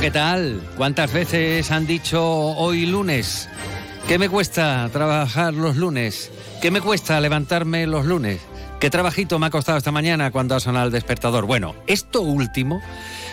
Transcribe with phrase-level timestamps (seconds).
[0.00, 0.60] ¿qué tal?
[0.76, 3.48] ¿Cuántas veces han dicho hoy lunes?
[4.06, 6.30] ¿Qué me cuesta trabajar los lunes?
[6.62, 8.40] ¿Qué me cuesta levantarme los lunes?
[8.78, 11.46] ¿Qué trabajito me ha costado esta mañana cuando ha sonado el despertador?
[11.46, 12.80] Bueno, esto último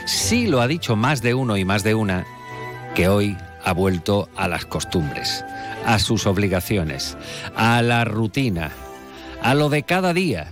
[0.07, 2.25] sí lo ha dicho más de uno y más de una,
[2.95, 5.45] que hoy ha vuelto a las costumbres,
[5.85, 7.15] a sus obligaciones,
[7.55, 8.71] a la rutina,
[9.43, 10.47] a lo de cada día.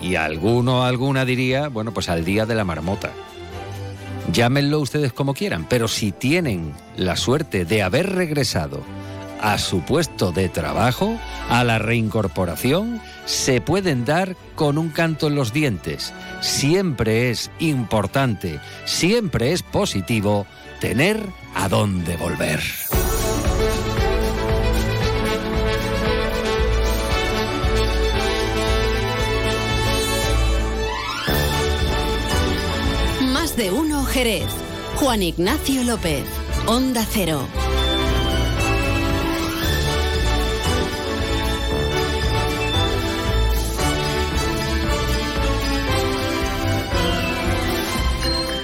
[0.00, 3.12] Y alguno alguna diría, bueno, pues al día de la marmota.
[4.30, 8.82] Llámenlo ustedes como quieran, pero si tienen la suerte de haber regresado
[9.40, 15.34] a su puesto de trabajo, a la reincorporación, se pueden dar con un canto en
[15.34, 16.14] los dientes.
[16.40, 20.46] Siempre es importante, siempre es positivo
[20.80, 21.20] tener
[21.54, 22.60] a dónde volver.
[34.12, 34.50] Jerez.
[34.96, 36.24] Juan Ignacio López.
[36.66, 37.48] Onda Cero.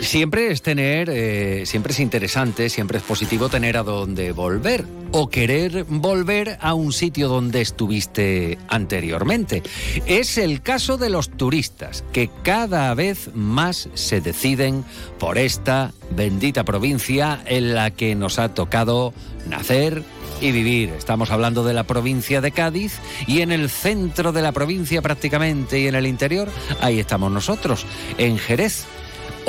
[0.08, 5.28] Siempre es tener, eh, siempre es interesante, siempre es positivo tener a dónde volver o
[5.28, 9.62] querer volver a un sitio donde estuviste anteriormente.
[10.06, 14.82] Es el caso de los turistas, que cada vez más se deciden
[15.18, 19.12] por esta bendita provincia en la que nos ha tocado
[19.46, 20.02] nacer
[20.40, 20.88] y vivir.
[20.96, 22.94] Estamos hablando de la provincia de Cádiz
[23.26, 26.48] y en el centro de la provincia prácticamente y en el interior,
[26.80, 27.84] ahí estamos nosotros,
[28.16, 28.86] en Jerez.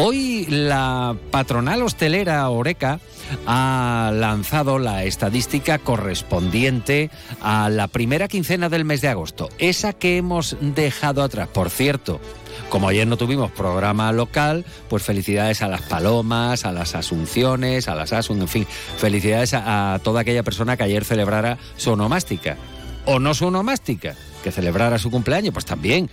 [0.01, 3.01] Hoy la patronal hostelera Oreca
[3.45, 7.11] ha lanzado la estadística correspondiente
[7.41, 11.49] a la primera quincena del mes de agosto, esa que hemos dejado atrás.
[11.49, 12.21] Por cierto,
[12.69, 17.95] como ayer no tuvimos programa local, pues felicidades a las palomas, a las asunciones, a
[17.95, 18.67] las asun, en fin,
[18.97, 22.55] felicidades a, a toda aquella persona que ayer celebrara su onomástica.
[23.03, 24.15] O no su onomástica,
[24.45, 26.09] que celebrara su cumpleaños, pues también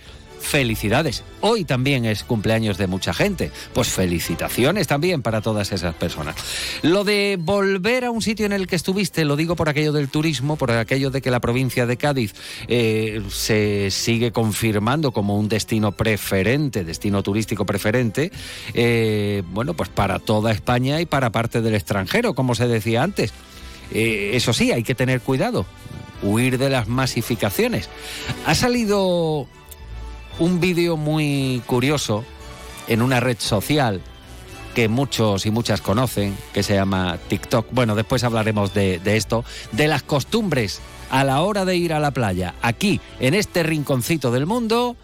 [0.47, 1.23] felicidades.
[1.41, 3.51] Hoy también es cumpleaños de mucha gente.
[3.73, 6.35] Pues felicitaciones también para todas esas personas.
[6.81, 10.09] Lo de volver a un sitio en el que estuviste, lo digo por aquello del
[10.09, 12.33] turismo, por aquello de que la provincia de Cádiz
[12.67, 18.31] eh, se sigue confirmando como un destino preferente, destino turístico preferente,
[18.73, 23.33] eh, bueno, pues para toda España y para parte del extranjero, como se decía antes.
[23.91, 25.65] Eh, eso sí, hay que tener cuidado,
[26.21, 27.89] huir de las masificaciones.
[28.45, 29.47] Ha salido
[30.39, 32.23] un vídeo muy curioso
[32.87, 34.01] en una red social
[34.75, 37.67] que muchos y muchas conocen, que se llama TikTok.
[37.71, 41.99] Bueno, después hablaremos de, de, esto, de las costumbres a la hora de ir a
[41.99, 44.95] la playa, aquí, en este rinconcito del mundo,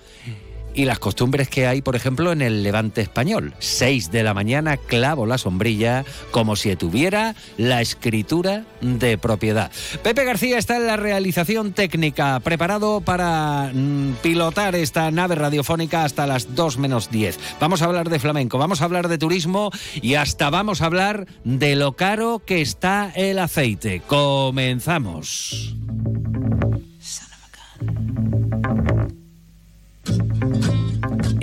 [0.73, 3.53] y las costumbres que hay, por ejemplo, en el levante español.
[3.59, 9.71] 6 de la mañana clavo la sombrilla como si tuviera la escritura de propiedad.
[10.01, 16.27] Pepe García está en la realización técnica, preparado para mm, pilotar esta nave radiofónica hasta
[16.27, 17.39] las 2 menos 10.
[17.59, 21.27] Vamos a hablar de flamenco, vamos a hablar de turismo y hasta vamos a hablar
[21.43, 24.01] de lo caro que está el aceite.
[24.07, 25.75] Comenzamos.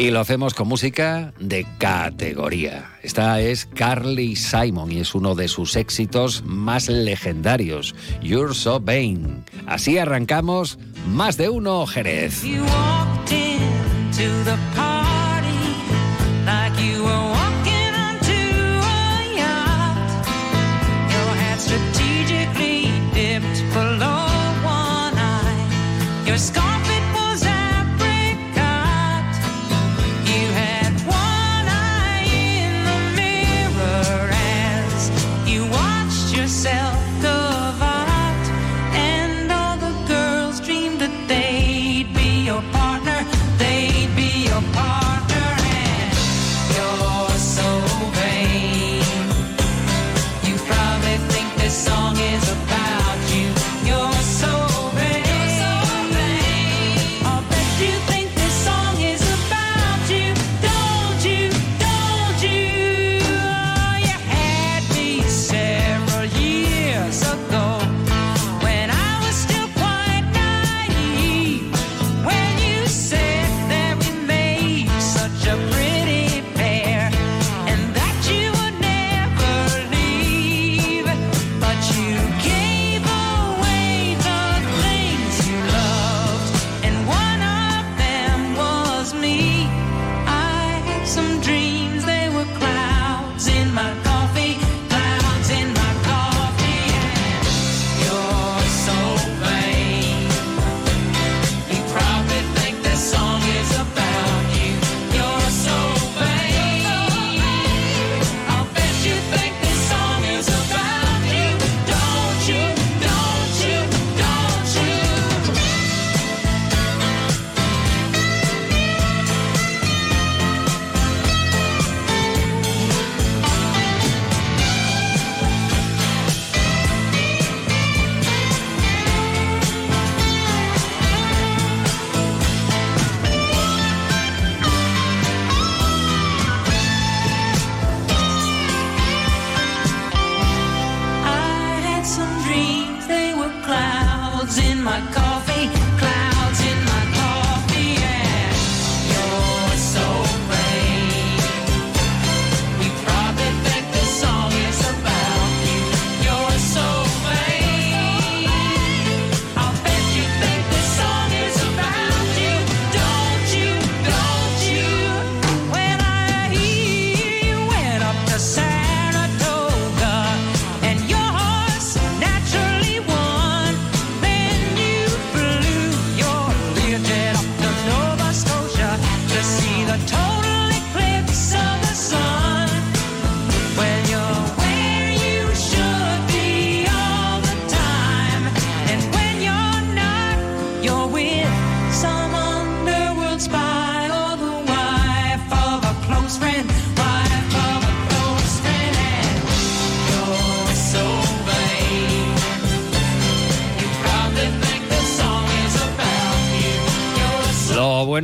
[0.00, 2.91] Y lo hacemos con música de categoría.
[3.03, 9.44] Esta es Carly Simon y es uno de sus éxitos más legendarios, You're So Vain.
[9.66, 12.43] Así arrancamos más de uno Jerez.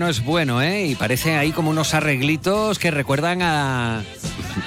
[0.06, 0.86] Bueno es bueno, ¿eh?
[0.86, 4.04] Y parece ahí como unos arreglitos que recuerdan a,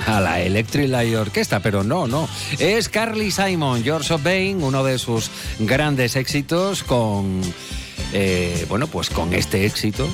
[0.05, 2.27] a la Electric Light Orquesta, pero no, no.
[2.57, 7.39] Es Carly Simon, George O'Bain, uno de sus grandes éxitos con,
[8.11, 10.09] eh, bueno, pues con este éxito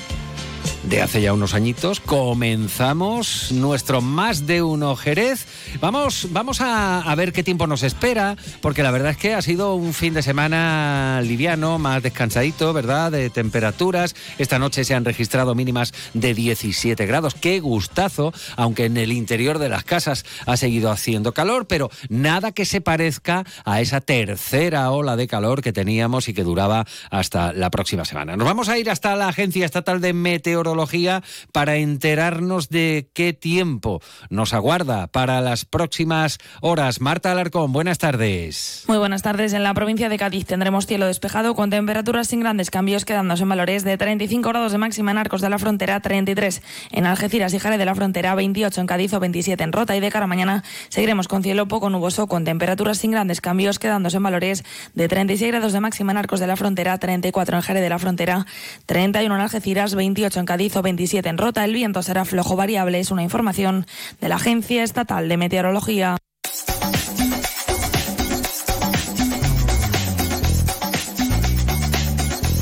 [0.84, 2.00] de hace ya unos añitos.
[2.02, 5.45] Comenzamos nuestro más de uno Jerez.
[5.86, 9.76] Vamos, vamos a, ver qué tiempo nos espera, porque la verdad es que ha sido
[9.76, 13.12] un fin de semana liviano, más descansadito, ¿verdad?
[13.12, 14.16] De temperaturas.
[14.40, 17.36] Esta noche se han registrado mínimas de 17 grados.
[17.36, 22.52] Qué gustazo, aunque en el interior de las casas ha seguido haciendo calor, pero nada
[22.52, 27.54] que se parezca a esa tercera ola de calor que teníamos y que duraba hasta
[27.54, 28.36] la próxima semana.
[28.36, 31.22] Nos vamos a ir hasta la Agencia Estatal de Meteorología
[31.52, 34.02] para enterarnos de qué tiempo
[34.32, 37.02] nos aguarda para las próximas horas.
[37.02, 38.86] Marta Alarcón, buenas tardes.
[38.88, 39.52] Muy buenas tardes.
[39.52, 43.50] En la provincia de Cádiz tendremos cielo despejado con temperaturas sin grandes cambios, quedándose en
[43.50, 46.62] valores de 35 grados de máxima en Arcos de la Frontera, 33
[46.92, 49.98] en Algeciras y Jerez de la Frontera, 28 en Cádiz o 27 en Rota.
[49.98, 53.78] Y de cara a mañana seguiremos con cielo poco nuboso con temperaturas sin grandes cambios,
[53.78, 54.64] quedándose en valores
[54.94, 58.00] de 36 grados de máxima en Arcos de la Frontera, 34 en Jerez de la
[58.00, 58.46] Frontera,
[58.86, 61.66] 31 en Algeciras, 28 en Cádiz 27 en Rota.
[61.66, 63.02] El viento será flojo variable.
[63.02, 63.86] Es una información
[64.22, 65.55] de la Agencia Estatal de Meteorología.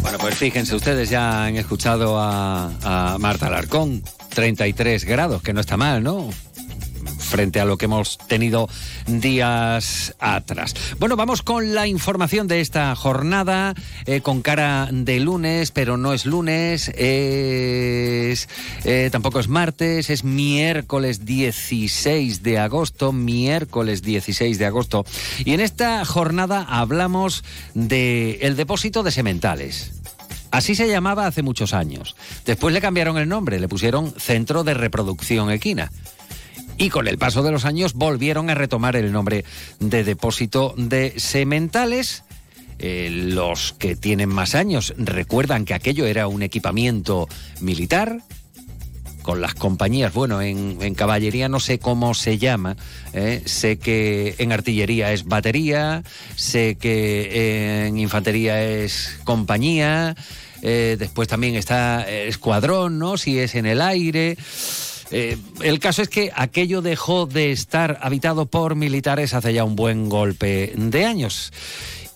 [0.01, 4.03] Bueno, pues fíjense, ustedes ya han escuchado a, a Marta Alarcón.
[4.33, 6.29] 33 grados, que no está mal, ¿no?
[7.33, 8.69] Frente a lo que hemos tenido
[9.07, 10.75] días atrás.
[10.99, 13.73] Bueno, vamos con la información de esta jornada,
[14.05, 18.47] eh, con cara de lunes, pero no es lunes, es,
[18.83, 25.03] eh, tampoco es martes, es miércoles 16 de agosto, miércoles 16 de agosto.
[25.43, 29.93] Y en esta jornada hablamos del el depósito de sementales.
[30.51, 32.15] Así se llamaba hace muchos años.
[32.45, 35.91] Después le cambiaron el nombre, le pusieron Centro de Reproducción Equina
[36.77, 39.45] y con el paso de los años volvieron a retomar el nombre
[39.79, 42.23] de depósito de sementales.
[42.79, 47.27] Eh, los que tienen más años recuerdan que aquello era un equipamiento
[47.61, 48.19] militar,
[49.21, 52.75] con las compañías, bueno, en, caballería no sé cómo se llama,
[53.13, 56.03] eh, sé que en artillería es batería,
[56.35, 60.17] sé que en infantería es compañía,
[60.61, 63.15] eh, después también está escuadrón, ¿no?
[63.15, 64.35] Si es en el aire.
[65.13, 69.75] Eh, el caso es que aquello dejó de estar habitado por militares hace ya un
[69.75, 71.53] buen golpe de años.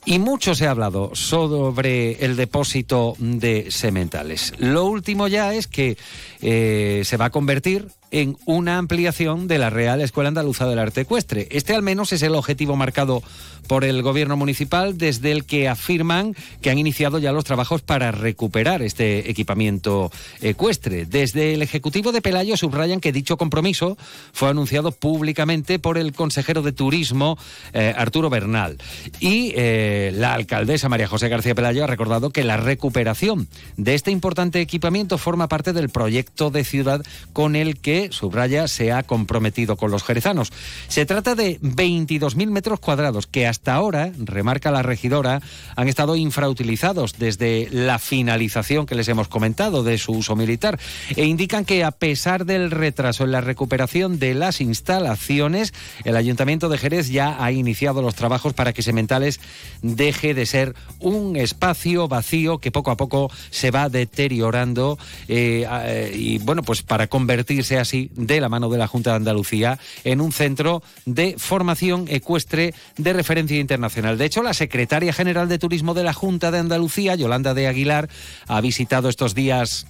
[0.03, 4.53] Y mucho se ha hablado sobre el depósito de sementales.
[4.57, 5.97] Lo último ya es que
[6.41, 11.01] eh, se va a convertir en una ampliación de la Real Escuela Andaluza del Arte
[11.01, 11.47] Ecuestre.
[11.51, 13.21] Este al menos es el objetivo marcado
[13.67, 18.11] por el gobierno municipal desde el que afirman que han iniciado ya los trabajos para
[18.11, 20.09] recuperar este equipamiento
[20.41, 21.05] ecuestre.
[21.05, 23.97] Desde el Ejecutivo de Pelayo subrayan que dicho compromiso
[24.31, 27.37] fue anunciado públicamente por el consejero de Turismo
[27.73, 28.77] eh, Arturo Bernal
[29.19, 34.11] y eh, la alcaldesa María José García Pelayo ha recordado que la recuperación de este
[34.11, 39.77] importante equipamiento forma parte del proyecto de ciudad con el que subraya, se ha comprometido
[39.77, 40.51] con los jerezanos.
[40.87, 45.41] Se trata de 22.000 metros cuadrados que hasta ahora, remarca la regidora,
[45.75, 50.79] han estado infrautilizados desde la finalización que les hemos comentado de su uso militar
[51.15, 55.73] e indican que a pesar del retraso en la recuperación de las instalaciones,
[56.03, 59.39] el Ayuntamiento de Jerez ya ha iniciado los trabajos para que Sementales
[59.81, 66.11] deje de ser un espacio vacío que poco a poco se va deteriorando eh, eh,
[66.15, 69.79] y bueno, pues para convertirse así así, de la mano de la Junta de Andalucía,
[70.03, 74.17] en un centro de formación ecuestre de referencia internacional.
[74.17, 78.09] De hecho, la secretaria general de Turismo de la Junta de Andalucía, Yolanda de Aguilar,
[78.47, 79.87] ha visitado estos días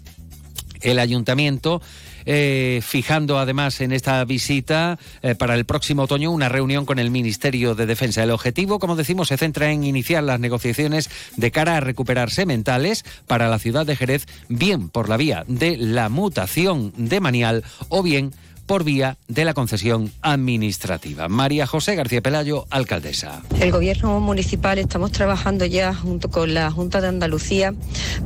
[0.82, 1.82] el ayuntamiento
[2.30, 7.10] eh, fijando además en esta visita eh, para el próximo otoño una reunión con el
[7.10, 8.22] Ministerio de Defensa.
[8.22, 13.06] El objetivo, como decimos, se centra en iniciar las negociaciones de cara a recuperar sementales
[13.28, 18.04] para la ciudad de Jerez, bien por la vía de la mutación de manial o
[18.04, 18.34] bien
[18.68, 21.30] por vía de la concesión administrativa.
[21.30, 23.42] María José García Pelayo, alcaldesa.
[23.60, 27.74] El Gobierno municipal estamos trabajando ya junto con la Junta de Andalucía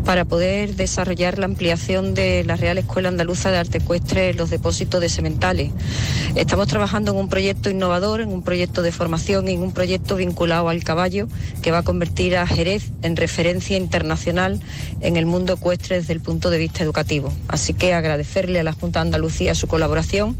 [0.03, 4.99] para poder desarrollar la ampliación de la Real Escuela Andaluza de Arte Ecuestre los depósitos
[4.99, 5.71] de sementales.
[6.35, 10.69] Estamos trabajando en un proyecto innovador, en un proyecto de formación, en un proyecto vinculado
[10.69, 11.27] al caballo
[11.61, 14.59] que va a convertir a Jerez en referencia internacional
[15.01, 17.31] en el mundo ecuestre desde el punto de vista educativo.
[17.47, 20.30] Así que agradecerle a la Junta de Andalucía su colaboración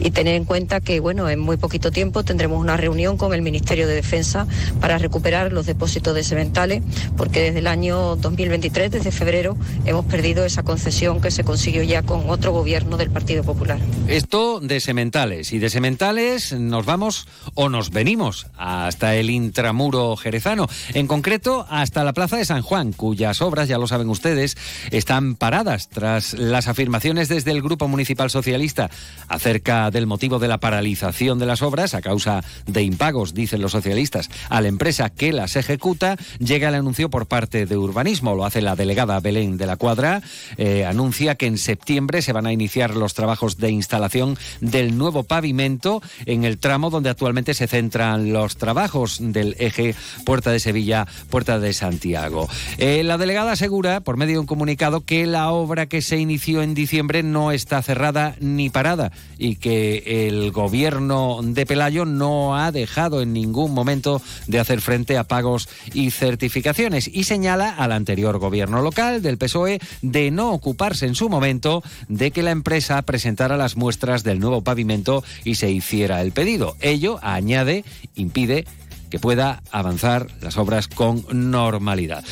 [0.00, 3.42] y tener en cuenta que, bueno, en muy poquito tiempo tendremos una reunión con el
[3.42, 4.46] Ministerio de Defensa
[4.80, 6.82] para recuperar los depósitos de sementales,
[7.16, 12.02] porque desde el año 2023, desde febrero, hemos perdido esa concesión que se consiguió ya
[12.02, 13.78] con otro gobierno del Partido Popular.
[14.08, 20.68] Esto de sementales y de sementales nos vamos o nos venimos hasta el intramuro jerezano,
[20.92, 24.56] en concreto hasta la Plaza de San Juan, cuyas obras, ya lo saben ustedes,
[24.90, 28.90] están paradas tras las afirmaciones desde el Grupo Municipal Socialista
[29.34, 33.72] acerca del motivo de la paralización de las obras a causa de impagos, dicen los
[33.72, 38.44] socialistas, a la empresa que las ejecuta, llega el anuncio por parte de Urbanismo, lo
[38.44, 40.22] hace la delegada Belén de la Cuadra,
[40.56, 45.24] eh, anuncia que en septiembre se van a iniciar los trabajos de instalación del nuevo
[45.24, 51.06] pavimento en el tramo donde actualmente se centran los trabajos del eje Puerta de Sevilla,
[51.30, 52.48] Puerta de Santiago.
[52.78, 56.62] Eh, la delegada asegura, por medio de un comunicado, que la obra que se inició
[56.62, 62.72] en diciembre no está cerrada ni parada y que el gobierno de Pelayo no ha
[62.72, 68.38] dejado en ningún momento de hacer frente a pagos y certificaciones y señala al anterior
[68.38, 73.56] gobierno local del PSOE de no ocuparse en su momento de que la empresa presentara
[73.56, 76.76] las muestras del nuevo pavimento y se hiciera el pedido.
[76.80, 78.64] Ello, añade, impide
[79.10, 82.24] que pueda avanzar las obras con normalidad.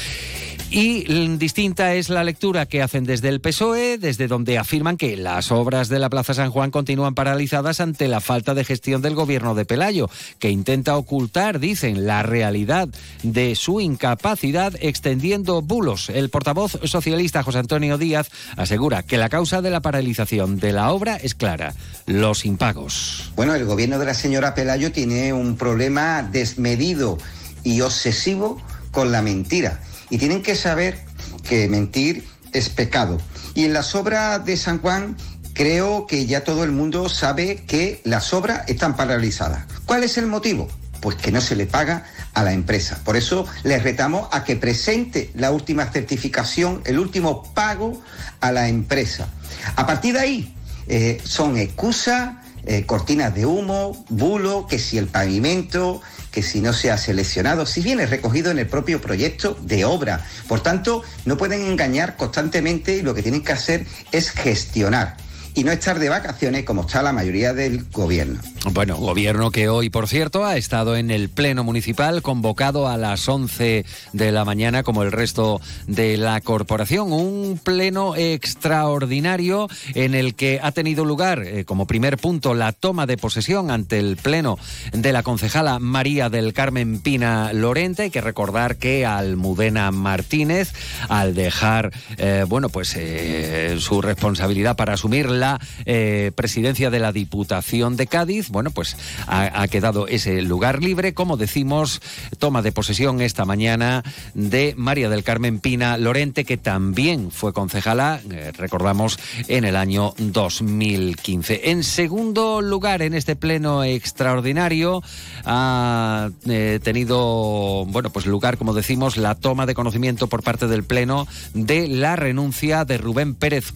[0.75, 1.05] Y
[1.37, 5.91] distinta es la lectura que hacen desde el PSOE, desde donde afirman que las obras
[5.91, 9.67] de la Plaza San Juan continúan paralizadas ante la falta de gestión del gobierno de
[9.67, 12.89] Pelayo, que intenta ocultar, dicen, la realidad
[13.23, 16.09] de su incapacidad extendiendo bulos.
[16.09, 20.91] El portavoz socialista José Antonio Díaz asegura que la causa de la paralización de la
[20.91, 21.75] obra es clara,
[22.07, 23.31] los impagos.
[23.37, 27.19] Bueno, el gobierno de la señora Pelayo tiene un problema desmedido
[27.63, 28.59] y obsesivo
[28.91, 30.99] con la mentira y tienen que saber
[31.43, 33.19] que mentir es pecado.
[33.55, 35.17] Y en las obras de San Juan
[35.55, 39.65] creo que ya todo el mundo sabe que las obras están paralizadas.
[39.87, 40.69] ¿Cuál es el motivo?
[41.01, 42.05] Pues que no se le paga
[42.35, 43.01] a la empresa.
[43.05, 47.99] Por eso les retamos a que presente la última certificación, el último pago
[48.41, 49.29] a la empresa.
[49.77, 50.55] A partir de ahí
[50.89, 52.35] eh, son excusas,
[52.67, 56.03] eh, cortinas de humo, bulo, que si el pavimento,
[56.33, 60.27] que si no se ha seleccionado, si viene recogido en el propio proyecto de obra.
[60.49, 65.17] Por tanto, no pueden engañar constantemente y lo que tienen que hacer es gestionar
[65.55, 68.41] y no estar de vacaciones como está la mayoría del gobierno.
[68.73, 73.29] Bueno, gobierno que hoy, por cierto, ha estado en el Pleno Municipal convocado a las
[73.29, 77.13] 11 de la mañana como el resto de la corporación.
[77.13, 83.07] Un pleno extraordinario en el que ha tenido lugar eh, como primer punto la toma
[83.07, 84.59] de posesión ante el Pleno
[84.93, 88.05] de la concejala María del Carmen Pina Lorente.
[88.05, 90.73] Hay que recordar que Almudena Martínez,
[91.09, 95.42] al dejar, eh, bueno, pues eh, su responsabilidad para asumir la
[95.85, 98.49] eh, presidencia de la Diputación de Cádiz.
[98.49, 98.97] Bueno, pues
[99.27, 101.15] ha, quedado ese lugar libre.
[101.15, 102.01] Como decimos,
[102.39, 104.03] toma de posesión esta mañana
[104.35, 109.19] de María del Carmen Pina Lorente, que también fue concejala, eh, recordamos,
[109.49, 111.71] en el año 2015.
[111.71, 115.03] En segundo lugar, en este pleno extraordinario,
[115.45, 120.85] ha eh, tenido, bueno, pues lugar, como decimos, la toma de conocimiento por parte del
[120.85, 123.73] pleno de la renuncia de Rubén Pérez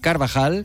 [0.00, 0.64] Carvajal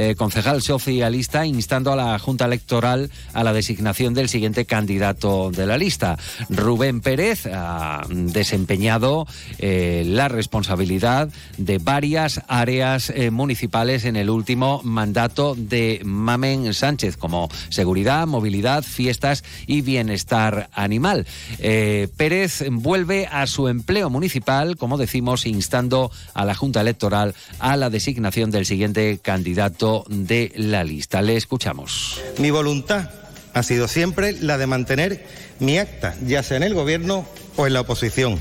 [0.00, 5.66] eh, concejal socialista instando a la Junta Electoral a la designación del siguiente candidato de
[5.66, 6.18] la lista.
[6.48, 9.26] Rubén Pérez ha desempeñado
[9.58, 17.16] eh, la responsabilidad de varias áreas eh, municipales en el último mandato de Mamen Sánchez,
[17.16, 21.26] como seguridad, movilidad, fiestas y bienestar animal.
[21.58, 27.90] Pérez vuelve a su empleo municipal, como decimos, instando a la Junta Electoral a la
[27.90, 31.22] designación designación del siguiente candidato de la lista.
[31.22, 32.20] Le escuchamos.
[32.38, 33.10] Mi voluntad
[33.54, 35.26] ha sido siempre la de mantener
[35.58, 37.26] mi acta, ya sea en el Gobierno
[37.56, 38.40] o en la oposición.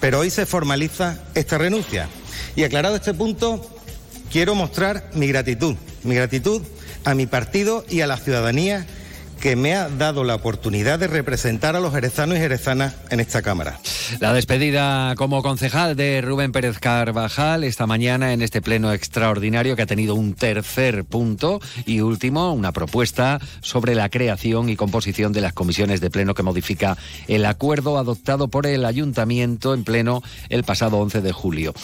[0.00, 2.08] Pero hoy se formaliza esta renuncia.
[2.56, 3.60] Y aclarado este punto,
[4.32, 6.62] quiero mostrar mi gratitud, mi gratitud
[7.04, 8.86] a mi partido y a la ciudadanía
[9.40, 13.42] que me ha dado la oportunidad de representar a los jerezanos y jerezanas en esta
[13.42, 13.80] Cámara.
[14.20, 19.82] La despedida como concejal de Rubén Pérez Carvajal esta mañana en este pleno extraordinario que
[19.82, 25.40] ha tenido un tercer punto y último, una propuesta sobre la creación y composición de
[25.40, 30.64] las comisiones de pleno que modifica el acuerdo adoptado por el ayuntamiento en pleno el
[30.64, 31.74] pasado 11 de julio.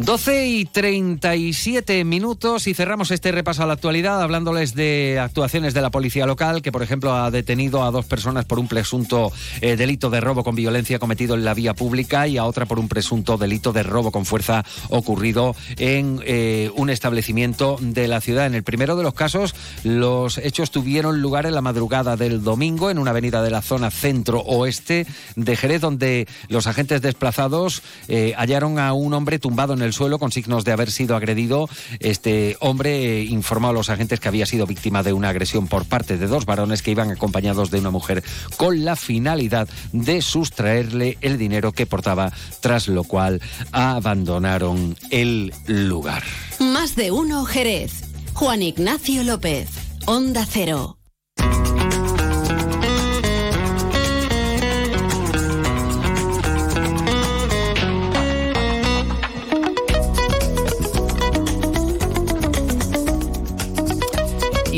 [0.00, 5.82] 12 y 37 minutos y cerramos este repaso a la actualidad hablándoles de actuaciones de
[5.82, 9.30] la policía local que, por ejemplo, ha detenido a dos personas por un presunto
[9.60, 12.78] eh, delito de robo con violencia cometido en la vía pública y a otra por
[12.78, 18.46] un presunto delito de robo con fuerza ocurrido en eh, un establecimiento de la ciudad.
[18.46, 19.54] En el primero de los casos,
[19.84, 23.90] los hechos tuvieron lugar en la madrugada del domingo en una avenida de la zona
[23.90, 29.89] centro-oeste de Jerez, donde los agentes desplazados eh, hallaron a un hombre tumbado en el
[29.92, 31.68] suelo con signos de haber sido agredido.
[31.98, 36.16] Este hombre informó a los agentes que había sido víctima de una agresión por parte
[36.16, 38.22] de dos varones que iban acompañados de una mujer
[38.56, 43.40] con la finalidad de sustraerle el dinero que portaba, tras lo cual
[43.72, 46.22] abandonaron el lugar.
[46.58, 48.04] Más de uno Jerez.
[48.34, 49.68] Juan Ignacio López.
[50.06, 50.96] Onda Cero.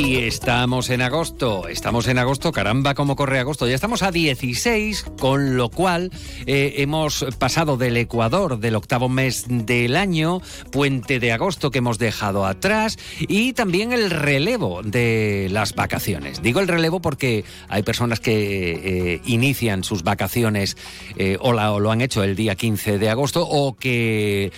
[0.05, 3.69] Y estamos en agosto, estamos en agosto, caramba, cómo corre agosto.
[3.69, 6.11] Ya estamos a 16, con lo cual
[6.45, 11.99] eh, hemos pasado del Ecuador, del octavo mes del año, puente de agosto que hemos
[11.99, 16.43] dejado atrás y también el relevo de las vacaciones.
[16.43, 20.77] Digo el relevo porque hay personas que eh, inician sus vacaciones
[21.17, 24.51] eh, o, la- o lo han hecho el día 15 de agosto o que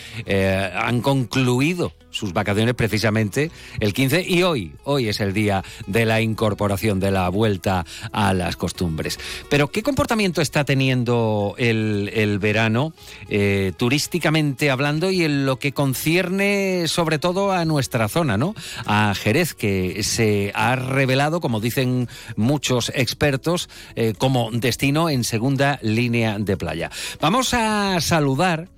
[0.74, 3.50] han concluido sus vacaciones precisamente
[3.80, 8.32] el 15 y hoy, hoy es el día de la incorporación, de la vuelta a
[8.32, 9.18] las costumbres.
[9.50, 12.92] Pero ¿qué comportamiento está teniendo el, el verano
[13.28, 18.54] eh, turísticamente hablando y en lo que concierne sobre todo a nuestra zona, ¿no?
[18.86, 25.78] A Jerez, que se ha revelado, como dicen muchos expertos, eh, como destino en segunda
[25.82, 26.90] línea de playa.
[27.20, 28.68] Vamos a saludar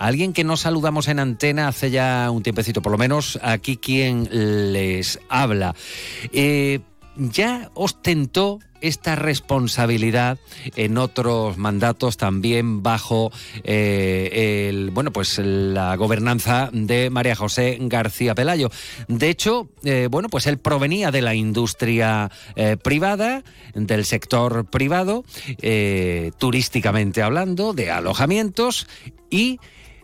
[0.00, 4.26] Alguien que no saludamos en antena hace ya un tiempecito, por lo menos aquí quien
[4.72, 5.74] les habla.
[6.32, 6.80] Eh,
[7.16, 10.38] ya ostentó esta responsabilidad
[10.74, 13.30] en otros mandatos también bajo
[13.62, 18.70] eh, el bueno pues la gobernanza de María José García Pelayo.
[19.06, 22.30] De hecho, eh, bueno pues él provenía de la industria
[22.82, 25.24] privada, del sector privado,
[26.38, 28.86] turísticamente hablando, de alojamientos
[29.28, 29.60] y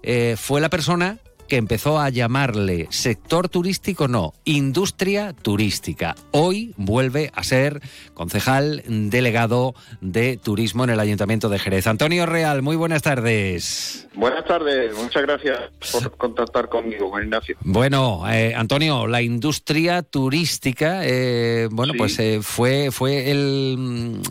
[0.06, 6.14] eh, fue la persona que empezó a llamarle sector turístico, no, industria turística.
[6.32, 7.80] Hoy vuelve a ser
[8.14, 11.86] concejal delegado de turismo en el Ayuntamiento de Jerez.
[11.86, 14.08] Antonio Real, muy buenas tardes.
[14.14, 15.58] Buenas tardes, muchas gracias
[15.92, 17.56] por contactar conmigo, Juan Ignacio.
[17.60, 21.98] Bueno, eh, Antonio, la industria turística, eh, bueno, Sí.
[21.98, 24.22] pues eh, fue, fue el, mm,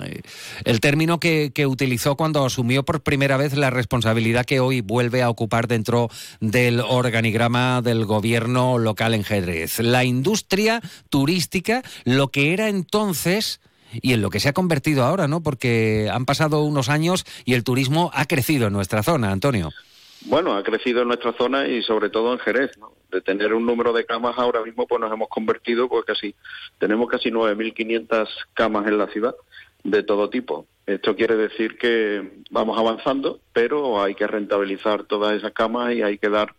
[0.65, 5.21] el término que, que utilizó cuando asumió por primera vez la responsabilidad que hoy vuelve
[5.21, 9.79] a ocupar dentro del organigrama del gobierno local en Jerez.
[9.79, 13.61] La industria turística, lo que era entonces
[14.01, 15.41] y en lo que se ha convertido ahora, ¿no?
[15.41, 19.69] Porque han pasado unos años y el turismo ha crecido en nuestra zona, Antonio.
[20.25, 22.91] Bueno, ha crecido en nuestra zona y sobre todo en Jerez, ¿no?
[23.11, 26.35] De tener un número de camas ahora mismo, pues nos hemos convertido, pues casi,
[26.79, 29.35] tenemos casi 9.500 camas en la ciudad
[29.83, 30.65] de todo tipo.
[30.87, 36.17] Esto quiere decir que vamos avanzando, pero hay que rentabilizar todas esas camas y hay
[36.17, 36.55] que dar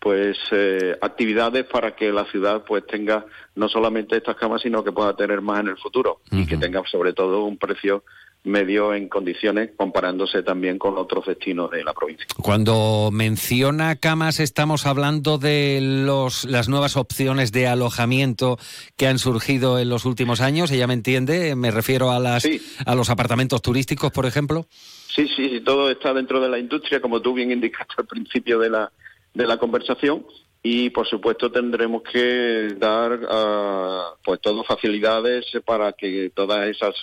[0.00, 4.92] pues eh, actividades para que la ciudad pues tenga no solamente estas camas sino que
[4.92, 8.04] pueda tener más en el futuro y que tenga sobre todo un precio
[8.44, 12.24] medio en condiciones comparándose también con otros destinos de la provincia.
[12.40, 18.56] Cuando menciona camas, estamos hablando de los, las nuevas opciones de alojamiento
[18.96, 20.70] que han surgido en los últimos años.
[20.70, 22.62] Ella me entiende, me refiero a, las, Sí.
[22.86, 24.66] a los apartamentos turísticos, por ejemplo.
[25.14, 28.60] Sí, sí, sí, todo está dentro de la industria, como tú bien indicaste al principio
[28.60, 28.92] de la,
[29.34, 30.26] de la conversación.
[30.62, 36.94] Y por supuesto tendremos que dar ah, pues todas facilidades para que todas esas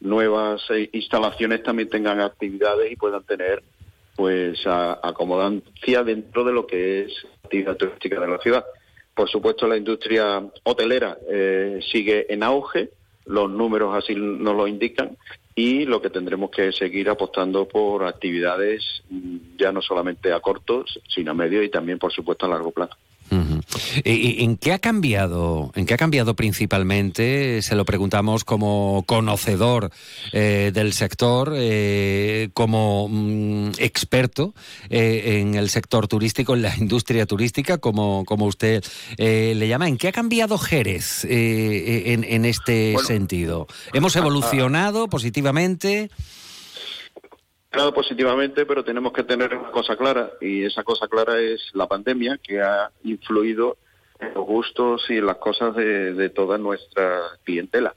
[0.00, 3.62] nuevas eh, instalaciones también tengan actividades y puedan tener
[4.16, 7.12] pues acomodancia dentro de lo que es
[7.44, 8.64] actividad turística de la ciudad.
[9.14, 12.90] Por supuesto, la industria hotelera eh, sigue en auge,
[13.26, 15.16] los números así nos lo indican,
[15.58, 21.00] y lo que tendremos que seguir apostando por actividades mm, ya no solamente a cortos,
[21.08, 22.94] sino a medio y también, por supuesto, a largo plazo.
[23.30, 25.72] ¿En qué ha cambiado?
[25.74, 27.62] ¿En qué ha cambiado principalmente?
[27.62, 29.90] Se lo preguntamos como conocedor
[30.32, 34.54] eh, del sector, eh, como mm, experto
[34.90, 38.84] eh, en el sector turístico, en la industria turística, como, como usted
[39.18, 39.88] le llama.
[39.88, 43.66] ¿En qué ha cambiado Jerez en, este sentido?
[43.92, 46.10] ¿Hemos evolucionado positivamente?
[47.94, 52.38] Positivamente, pero tenemos que tener una cosa clara, y esa cosa clara es la pandemia,
[52.42, 53.76] que ha influido
[54.18, 57.94] en los gustos y en las cosas de, toda nuestra clientela.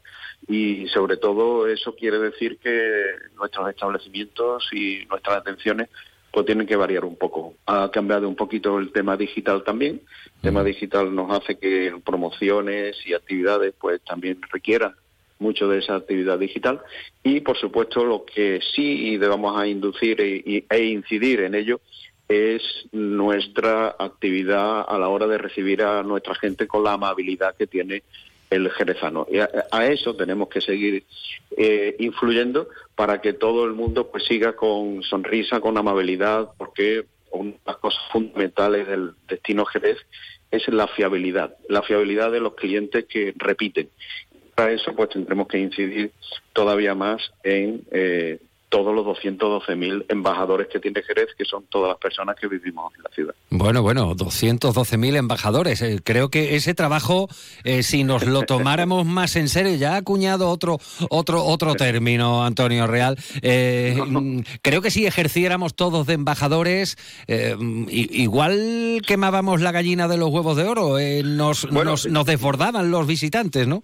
[0.48, 3.04] Y sobre todo eso quiere decir que
[3.36, 5.90] nuestros establecimientos y nuestras atenciones
[6.32, 7.56] pues tienen que variar un poco.
[7.66, 10.02] Ha cambiado un poquito el tema digital también.
[10.36, 14.96] El tema digital nos hace que promociones y actividades pues también requieran
[15.40, 16.82] mucho de esa actividad digital
[17.24, 21.82] y por supuesto lo que sí debamos a inducir e, e, incidir en ello
[22.28, 27.66] es nuestra actividad a la hora de recibir a nuestra gente con la amabilidad que
[27.66, 28.04] tiene
[28.52, 29.28] el jerezano.
[29.32, 31.04] Y a, eso tenemos que seguir
[31.58, 37.52] eh, influyendo para que todo el mundo pues siga con sonrisa, con amabilidad, porque una
[37.52, 39.98] de las cosas fundamentales del destino Jerez
[40.52, 43.90] es la fiabilidad, la fiabilidad de los clientes que repiten
[44.60, 46.12] para eso pues tendremos que incidir
[46.52, 51.98] todavía más en eh, todos los 212.000 embajadores que tiene Jerez, que son todas las
[51.98, 53.36] personas que vivimos en la ciudad.
[53.50, 55.82] Bueno, bueno, 212.000 embajadores.
[55.82, 57.28] Eh, creo que ese trabajo,
[57.64, 60.78] eh, si nos lo tomáramos más en serio, ya ha acuñado otro,
[61.10, 63.18] otro, otro término, Antonio Real.
[63.42, 66.98] Eh, mm, creo que si ejerciéramos todos de embajadores,
[67.90, 73.82] igual quemábamos la gallina de los huevos de oro, nos, nos, desbordaban los visitantes, ¿no?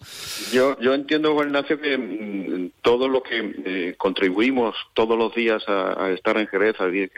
[0.52, 6.38] Yo, yo entiendo, Ignacio, que mm, todo lo que contribuimos todos los días a, estar
[6.38, 7.12] en Jerez, a vivir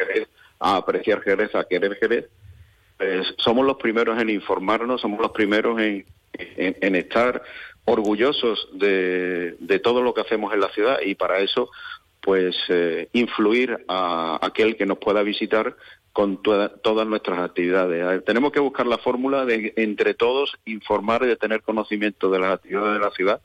[0.60, 2.26] a apreciar Jerez, a querer Jerez,
[2.98, 7.44] pues somos los primeros en informarnos, somos los primeros en, en, estar
[7.86, 11.70] orgullosos de, de, todo lo que hacemos en la ciudad y para eso
[12.22, 15.78] pues eh, influir a aquel que nos pueda visitar
[16.12, 18.26] con todas nuestras actividades.
[18.26, 22.56] Tenemos que buscar la fórmula de entre todos informar y de tener conocimiento de las
[22.56, 23.42] actividades de la ciudad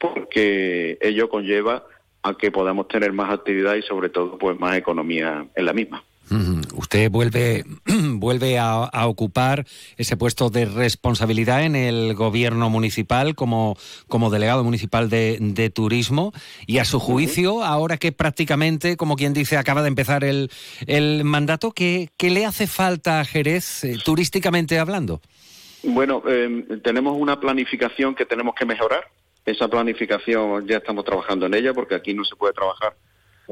[0.00, 1.84] porque ello conlleva
[2.22, 6.04] a que podamos tener más actividad y sobre todo pues más economía en la misma.
[6.74, 14.30] Usted vuelve, vuelve a, ocupar ese puesto de responsabilidad en el gobierno municipal como, como
[14.30, 16.32] delegado municipal de, turismo
[16.66, 20.50] y a su juicio, ahora que prácticamente, como quien dice, acaba de empezar el,
[20.86, 25.20] el mandato, ¿qué, ¿qué, le hace falta a Jerez eh, turísticamente hablando?
[25.82, 29.04] Bueno, eh, tenemos una planificación que tenemos que mejorar
[29.50, 32.94] esa planificación ya estamos trabajando en ella porque aquí no se puede trabajar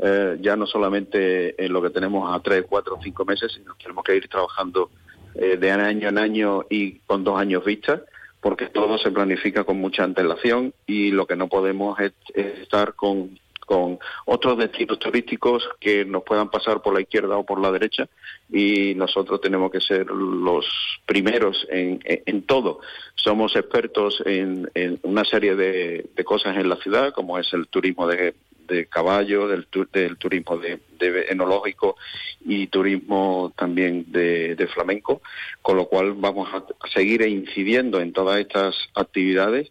[0.03, 3.85] eh, ya no solamente en lo que tenemos a tres, cuatro cinco meses, sino que
[3.85, 4.91] tenemos que ir trabajando
[5.35, 8.01] eh, de año en año y con dos años vistas
[8.41, 13.39] porque todo se planifica con mucha antelación y lo que no podemos es estar con
[13.69, 18.09] con otros destinos turísticos que nos puedan pasar por la izquierda o por la derecha
[18.51, 20.65] y nosotros tenemos que ser los
[21.05, 22.81] primeros en, en, todo.
[23.15, 27.69] Somos expertos en, en una serie de, de, cosas en la ciudad, como es el
[27.69, 28.35] turismo de,
[28.67, 30.81] de caballo, del, del turismo de,
[31.29, 31.97] enológico
[32.41, 35.21] y turismo también de flamenco,
[35.61, 39.71] con lo cual vamos a seguir incidiendo en todas estas actividades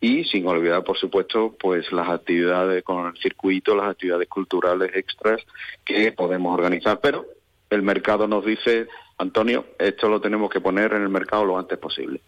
[0.00, 5.42] y sin olvidar, por supuesto, pues las actividades con el circuito, las actividades culturales extras
[5.84, 7.00] que podemos organizar.
[7.00, 7.26] Pero
[7.70, 8.86] el mercado nos dice,
[9.18, 12.20] Antonio, esto lo tenemos que poner en el mercado lo antes posible.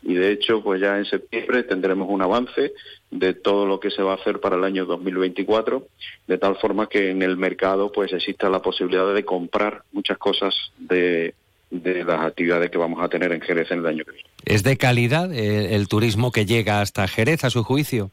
[0.00, 2.72] Y de hecho, pues ya en septiembre tendremos un avance
[3.10, 5.88] de todo lo que se va a hacer para el año 2024,
[6.28, 10.54] de tal forma que en el mercado pues exista la posibilidad de comprar muchas cosas
[10.78, 11.34] de
[11.70, 14.27] de las actividades que vamos a tener en Jerez en el año que viene.
[14.48, 18.10] ¿Es de calidad el, turismo que llega hasta Jerez, a su juicio?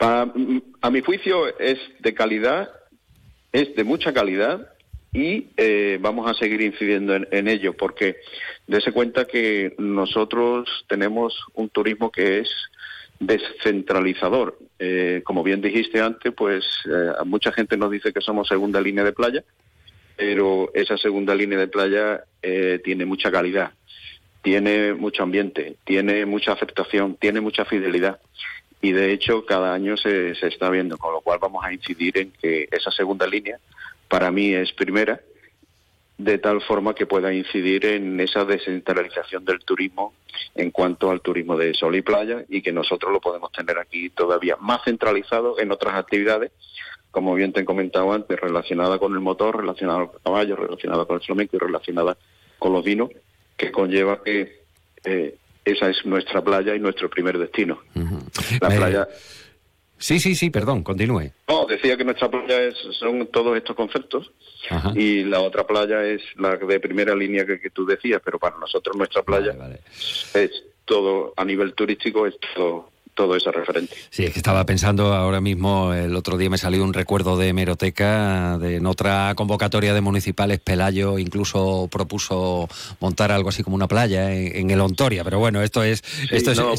[0.00, 2.70] a mi juicio es de calidad,
[3.52, 4.72] es de mucha calidad
[5.12, 8.16] y eh, vamos a seguir incidiendo en, ello porque
[8.66, 12.48] dése cuenta que nosotros tenemos un turismo que es
[13.20, 14.58] descentralizador.
[14.78, 19.04] Eh, como bien dijiste antes, pues eh, mucha gente nos dice que somos segunda línea
[19.04, 19.44] de playa,
[20.16, 23.72] pero esa segunda línea de playa eh, tiene mucha calidad,
[24.48, 28.18] tiene mucho ambiente, tiene mucha aceptación, tiene mucha fidelidad.
[28.80, 32.32] Y de hecho cada año se, está viendo, con lo cual vamos a incidir en
[32.32, 33.58] que esa segunda línea
[34.08, 35.20] para mí es primera,
[36.16, 40.14] de tal forma que pueda incidir en esa descentralización del turismo
[40.54, 44.08] en cuanto al turismo de sol y playa y que nosotros lo podemos tener aquí
[44.08, 46.52] todavía más centralizado en otras actividades,
[47.10, 51.04] como bien te he comentado antes, relacionada con el motor, relacionada con el caballo, relacionada
[51.04, 52.16] con el flamenco y relacionada
[52.58, 53.10] con los vinos,
[53.58, 54.62] que conlleva que
[55.04, 57.82] eh, esa es nuestra playa y nuestro primer destino.
[58.60, 59.08] La playa
[59.98, 61.32] Sí, sí, sí, perdón, continúe.
[61.48, 64.30] No, decía que nuestra playa es, son todos estos conceptos
[64.94, 68.96] y la otra playa es la de primera línea que, tú decías, pero para nosotros
[68.96, 69.56] nuestra playa
[70.34, 70.50] es
[70.84, 73.96] todo, a nivel turístico, es todo todo ese referente.
[74.10, 77.48] Sí, es que estaba pensando ahora mismo, el otro día me salió un recuerdo de
[77.48, 82.68] hemeroteca, de en otra convocatoria de municipales, Pelayo incluso propuso
[83.00, 86.04] montar algo así como una playa en, el Ontoria, pero bueno, esto es...
[86.30, 86.74] esto no,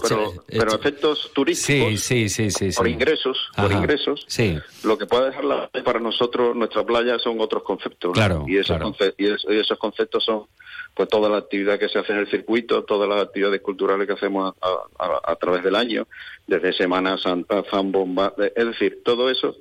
[0.47, 4.58] pero, efectos turísticos, sí, sí, sí, por ingresos, por ingresos, sí.
[4.84, 8.13] lo que puede dejar la, para nosotros, nuestra playa, son otros conceptos.
[8.13, 8.80] Claro, y, esos
[9.17, 10.45] y esos conceptos son
[10.93, 14.13] pues toda la actividad que se hace en el circuito, todas las actividades culturales que
[14.13, 16.08] hacemos a, través del año,
[16.45, 19.56] desde Semana Santa, Zambomba, es decir, todo eso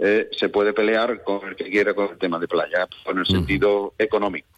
[0.00, 3.26] eh, se puede pelear con el que quiera con el tema de playa, en el
[3.26, 4.48] sentido económico.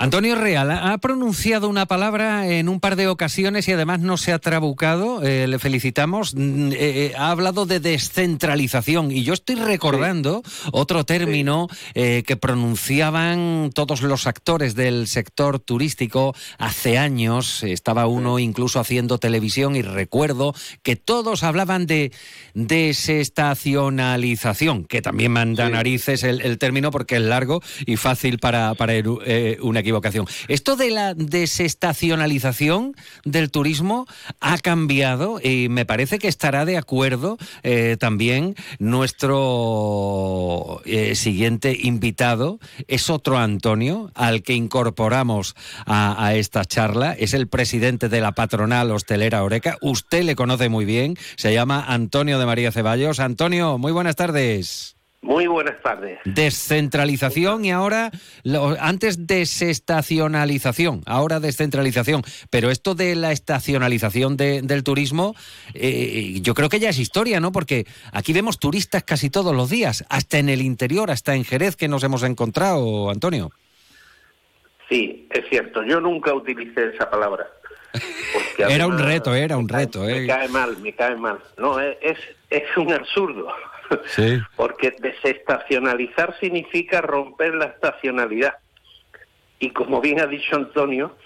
[0.00, 4.32] Antonio Real ha pronunciado una palabra en un par de ocasiones y además no se
[4.32, 5.24] ha trabucado.
[5.24, 6.36] Eh, le felicitamos.
[6.36, 13.72] Mm, eh, eh, ha hablado de descentralización y yo estoy recordando otro término que pronunciaban
[13.74, 17.64] todos los actores del sector turístico hace años.
[17.64, 22.12] Estaba uno incluso haciendo televisión y recuerdo que todos hablaban de
[22.54, 28.92] desestacionalización, que también manda narices el, término porque es largo y fácil para, para
[29.60, 30.26] una equivocación.
[30.48, 34.06] Esto de la desestacionalización del turismo
[34.40, 42.58] ha cambiado y me parece que estará de acuerdo eh, también nuestro eh, siguiente invitado.
[42.86, 45.54] Es otro Antonio al que incorporamos
[45.86, 47.12] a, a esta charla.
[47.12, 49.78] Es el presidente de la patronal hostelera Oreca.
[49.80, 51.16] Usted le conoce muy bien.
[51.36, 53.20] Se llama Antonio de María Ceballos.
[53.20, 54.97] Antonio, muy buenas tardes.
[55.28, 56.18] Muy buenas tardes.
[56.24, 58.10] Descentralización y ahora,
[58.80, 62.22] antes desestacionalización, ahora descentralización.
[62.48, 65.34] Pero esto de la estacionalización del turismo,
[65.74, 67.52] eh, yo creo que ya es historia, ¿no?
[67.52, 71.76] Porque aquí vemos turistas casi todos los días, hasta en el interior, hasta en Jerez
[71.76, 73.50] que nos hemos encontrado, Antonio.
[74.88, 75.82] Sí, es cierto.
[75.82, 77.46] Yo nunca utilicé esa palabra.
[78.56, 80.04] era un reto, era un reto.
[80.04, 80.26] Me, eh.
[80.26, 81.38] cae mal, me cae mal.
[81.58, 83.52] No, es, es un absurdo.
[84.56, 88.56] Porque desestacionalizar significa romper la estacionalidad.
[89.58, 91.16] Y como bien ha dicho Antonio,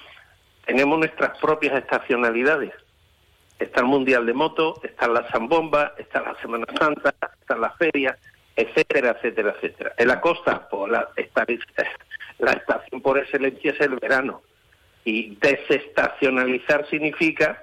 [0.64, 2.72] tenemos nuestras propias estacionalidades.
[3.58, 8.16] Está el Mundial de Moto, está la Zambomba, está la Semana Santa, está la feria,
[8.56, 9.92] etcétera, etcétera, etcétera.
[9.98, 11.08] En la costa, pues, la,
[12.38, 14.42] la estación por excelencia es el verano.
[15.04, 17.60] Y desestacionalizar significa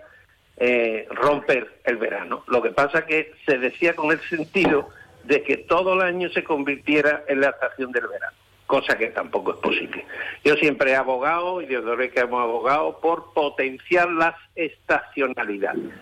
[0.60, 2.44] eh, romper el verano.
[2.48, 4.90] Lo que pasa que se decía con el sentido
[5.24, 8.36] de que todo el año se convirtiera en la estación del verano,
[8.68, 10.06] cosa que tampoco es posible.
[10.44, 15.94] Yo siempre he abogado, y desde que hemos abogado, por potenciar las estacionalidades.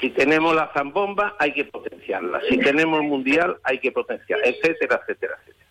[0.00, 2.40] Si tenemos la zambomba, hay que potenciarla.
[2.48, 5.66] Si tenemos el mundial, hay que potenciarla, etcétera, etcétera, etcétera.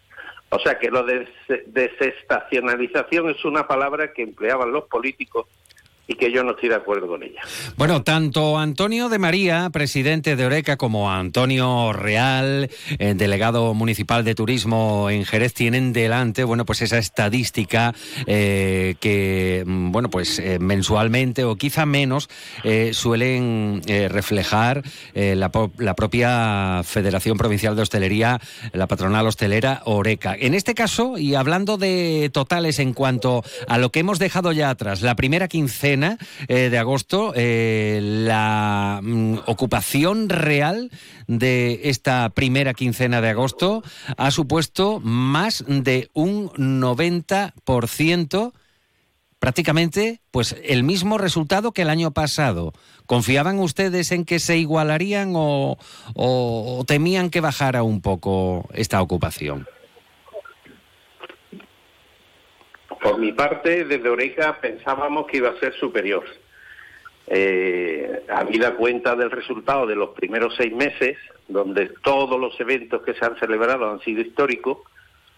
[0.50, 1.28] O sea que lo de
[1.68, 5.48] desestacionalización es una palabra que empleaban los políticos
[6.08, 7.42] y que yo no estoy de acuerdo con ella.
[7.78, 14.36] Bueno, tanto Antonio de María, presidente de Oreca, como Antonio Real, eh, delegado municipal de
[14.36, 17.94] turismo en Jerez, tienen delante, bueno, pues esa estadística
[18.28, 22.30] eh, que, mm, bueno, pues eh, mensualmente o quizá menos
[22.92, 28.40] suelen reflejar la, la, propia Federación Provincial de Hostelería,
[28.74, 30.36] la patronal hostelera Oreca.
[30.38, 34.70] En este caso, y hablando de totales en cuanto a lo que hemos dejado ya
[34.70, 35.95] atrás, la primera quincena
[36.48, 40.92] eh, de agosto, eh, la mm, ocupación real
[41.28, 43.84] de esta primera quincena de agosto
[44.18, 48.54] ha supuesto más de un 90%
[49.40, 52.74] prácticamente pues el mismo resultado que el año pasado.
[53.06, 55.78] ¿Confiaban ustedes en que se igualarían o,
[56.16, 59.68] o temían que bajara un poco esta ocupación?
[63.02, 66.24] Por mi parte, desde Oreca pensábamos que iba a ser superior.
[67.28, 73.14] Eh, habida cuenta del resultado de los primeros seis meses, donde todos los eventos que
[73.14, 74.80] se han celebrado han sido históricos,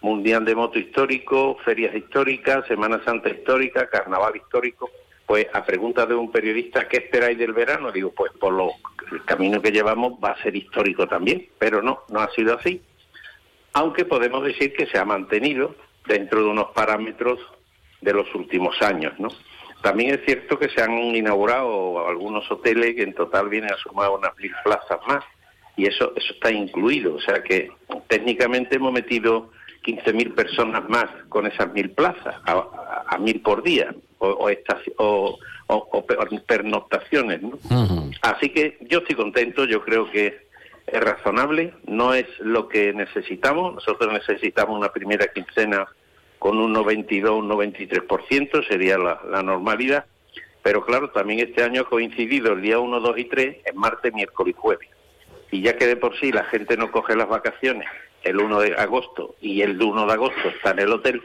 [0.02, 4.90] Mundial de Moto histórico, ferias históricas, Semana Santa histórica, Carnaval histórico,
[5.26, 7.92] pues a pregunta de un periodista, ¿qué esperáis del verano?
[7.92, 8.72] Digo, pues por lo,
[9.12, 12.82] el camino que llevamos va a ser histórico también, pero no, no ha sido así
[13.78, 15.76] aunque podemos decir que se ha mantenido
[16.08, 17.40] dentro de unos parámetros
[18.02, 19.30] de los últimos años, ¿no?
[19.82, 24.10] También es cierto que se han inaugurado algunos hoteles que en total vienen a sumar
[24.10, 25.24] unas mil plazas más
[25.76, 27.70] y eso eso está incluido, o sea que
[28.08, 29.52] técnicamente hemos metido
[29.88, 34.50] 15.000 personas más con esas mil plazas, a, mil por día, o,
[34.98, 36.06] o, o,
[36.46, 37.42] pernoctaciones.
[37.42, 37.58] ¿no?
[38.22, 40.48] Así que yo estoy contento, yo creo que
[40.88, 45.88] es razonable, no es lo que necesitamos, nosotros necesitamos una primera quincena
[46.40, 50.06] con un 92, un 93%, sería la, la normalidad,
[50.64, 54.14] pero claro, también este año ha coincidido el día 1, 2 y 3 en martes,
[54.14, 54.90] miércoles y jueves.
[55.52, 57.88] Y ya que de por sí la gente no coge las vacaciones
[58.24, 61.22] el 1 de agosto y el 1 de agosto está en el hotel,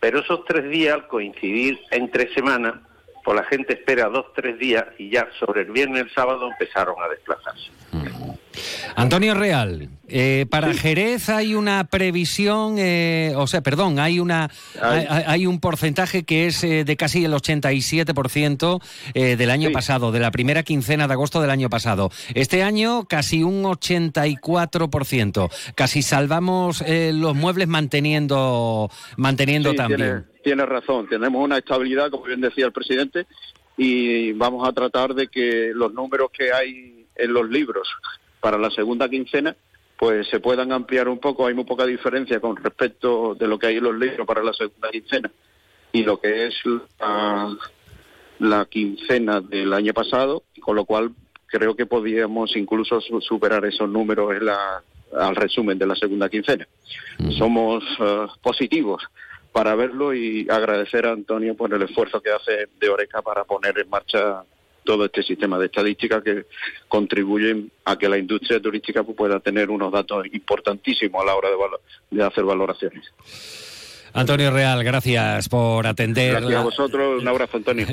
[0.00, 2.74] pero esos tres días, al coincidir en tres semanas,
[3.24, 6.48] pues la gente espera dos, tres días y ya sobre el viernes y el sábado
[6.48, 7.70] empezaron a desplazarse.
[8.96, 15.46] Antonio Real, eh, para Jerez hay una previsión, eh, o sea, perdón, hay una hay,
[15.46, 18.80] un porcentaje que es eh, de casi el 87%
[19.14, 22.10] del año pasado, de la primera quincena de agosto del año pasado.
[22.34, 25.50] Este año casi un 84%.
[25.74, 30.26] Casi salvamos los muebles manteniendo manteniendo también.
[30.42, 33.26] Tiene, razón, tenemos una estabilidad, como bien decía el presidente,
[33.76, 37.88] y vamos a tratar de que los números que hay en los libros
[38.40, 39.56] para la segunda quincena,
[39.98, 41.46] pues se puedan ampliar un poco.
[41.46, 44.52] Hay muy poca diferencia con respecto de lo que hay en los libros para la
[44.52, 45.30] segunda quincena
[45.92, 46.54] y lo que es
[48.38, 51.12] la, quincena del año pasado, con lo cual
[51.46, 54.82] creo que podríamos incluso superar esos números en la,
[55.16, 56.66] al resumen de la segunda quincena.
[57.18, 57.32] Mm.
[57.32, 59.02] Somos eh, positivos
[59.50, 63.78] para verlo y agradecer a Antonio por el esfuerzo que hace de Oreca para poner
[63.78, 64.44] en marcha
[64.88, 66.46] todo este sistema de estadística que
[66.88, 71.50] contribuyen a que la industria turística pues, pueda tener unos datos importantísimos a la hora
[71.50, 73.04] de, de hacer valoraciones.
[74.14, 76.32] Antonio Real, gracias por atender.
[76.32, 77.86] Gracias a vosotros, un abrazo, Antonio.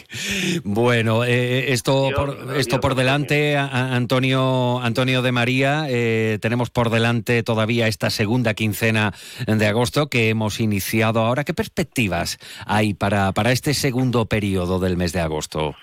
[0.64, 7.42] bueno, eh, esto, por, esto por delante, Antonio, Antonio de María, eh, tenemos por delante
[7.42, 9.12] todavía esta segunda quincena
[9.46, 11.44] de agosto que hemos iniciado ahora.
[11.44, 15.76] ¿Qué perspectivas hay para, para este segundo periodo del mes de agosto?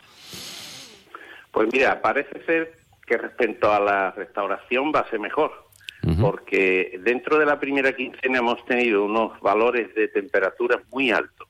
[1.58, 5.52] Pues mira, parece ser que respecto a la restauración va a ser mejor,
[6.22, 11.48] porque dentro de la primera quincena hemos tenido unos valores de temperatura muy altos.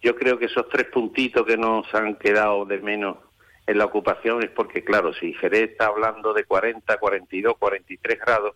[0.00, 3.16] Yo creo que esos tres puntitos que nos han quedado de menos
[3.66, 8.54] en la ocupación es porque, claro, si Jerez está hablando de 40, 42, 43 grados,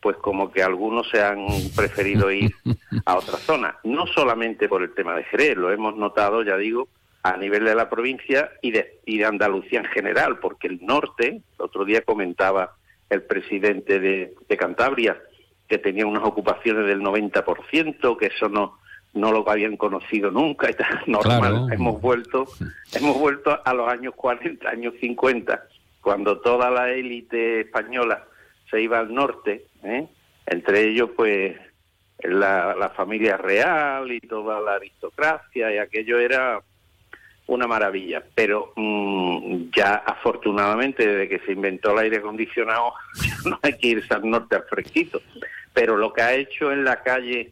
[0.00, 1.44] pues como que algunos se han
[1.76, 2.54] preferido ir
[3.04, 3.76] a otra zona.
[3.84, 6.88] No solamente por el tema de Jerez, lo hemos notado, ya digo,
[7.22, 11.28] a nivel de la provincia y de, y de Andalucía en general, porque el norte,
[11.28, 12.74] el otro día comentaba
[13.10, 15.20] el presidente de, Cantabria,
[15.68, 18.78] que tenía unas ocupaciones del 90%, que eso no,
[19.14, 20.74] no lo habían conocido nunca, y
[21.10, 21.68] normal.
[21.72, 22.46] Hemos vuelto,
[22.94, 25.64] hemos vuelto a los años 40, años 50,
[26.00, 28.24] cuando toda la élite española
[28.70, 30.08] se iba al norte, ¿eh?
[30.46, 31.56] entre ellos pues
[32.22, 36.60] la, la familia real y toda la aristocracia, y aquello era
[37.54, 38.22] una maravilla.
[38.34, 42.94] Pero mm, ya afortunadamente desde que se inventó el aire acondicionado
[43.44, 45.20] no hay que irse al norte al fresquito.
[45.72, 47.50] Pero lo que ha hecho en la calle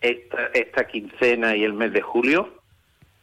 [0.00, 2.54] esta, esta quincena y el mes de julio,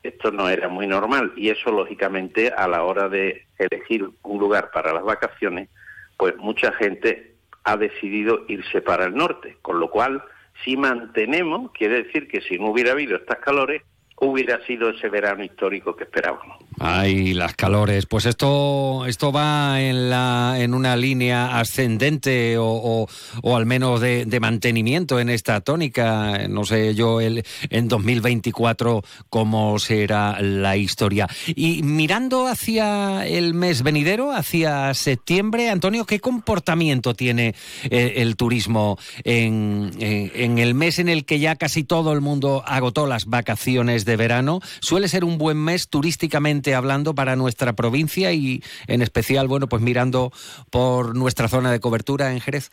[0.04, 1.34] esto no era muy normal.
[1.36, 5.70] Y eso lógicamente a la hora de elegir un lugar para las vacaciones,
[6.18, 9.58] pues mucha gente ha decidido irse para el norte.
[9.62, 10.24] Con lo cual,
[10.64, 13.82] si mantenemos, quiere decir que si no hubiera habido estas calores,
[14.18, 16.58] hubiera sido ese verano histórico que esperábamos.
[16.80, 18.06] Ay, las calores.
[18.06, 23.08] Pues esto, esto va en, la, en una línea ascendente o,
[23.42, 26.48] o, al menos de, mantenimiento en esta tónica.
[26.50, 31.28] No sé yo el, en 2024 cómo será la historia.
[31.48, 37.56] Y mirando hacia el mes venidero, hacia septiembre, Antonio, ¿qué comportamiento tiene
[37.90, 42.64] eh, el turismo en, en el mes en el que ya casi todo el mundo
[42.66, 44.60] agotó las vacaciones de verano?
[44.80, 49.82] Suele ser un buen mes turísticamente hablando para nuestra provincia y en especial, bueno, pues
[49.82, 50.32] mirando
[50.70, 52.72] por nuestra zona de cobertura en Jerez?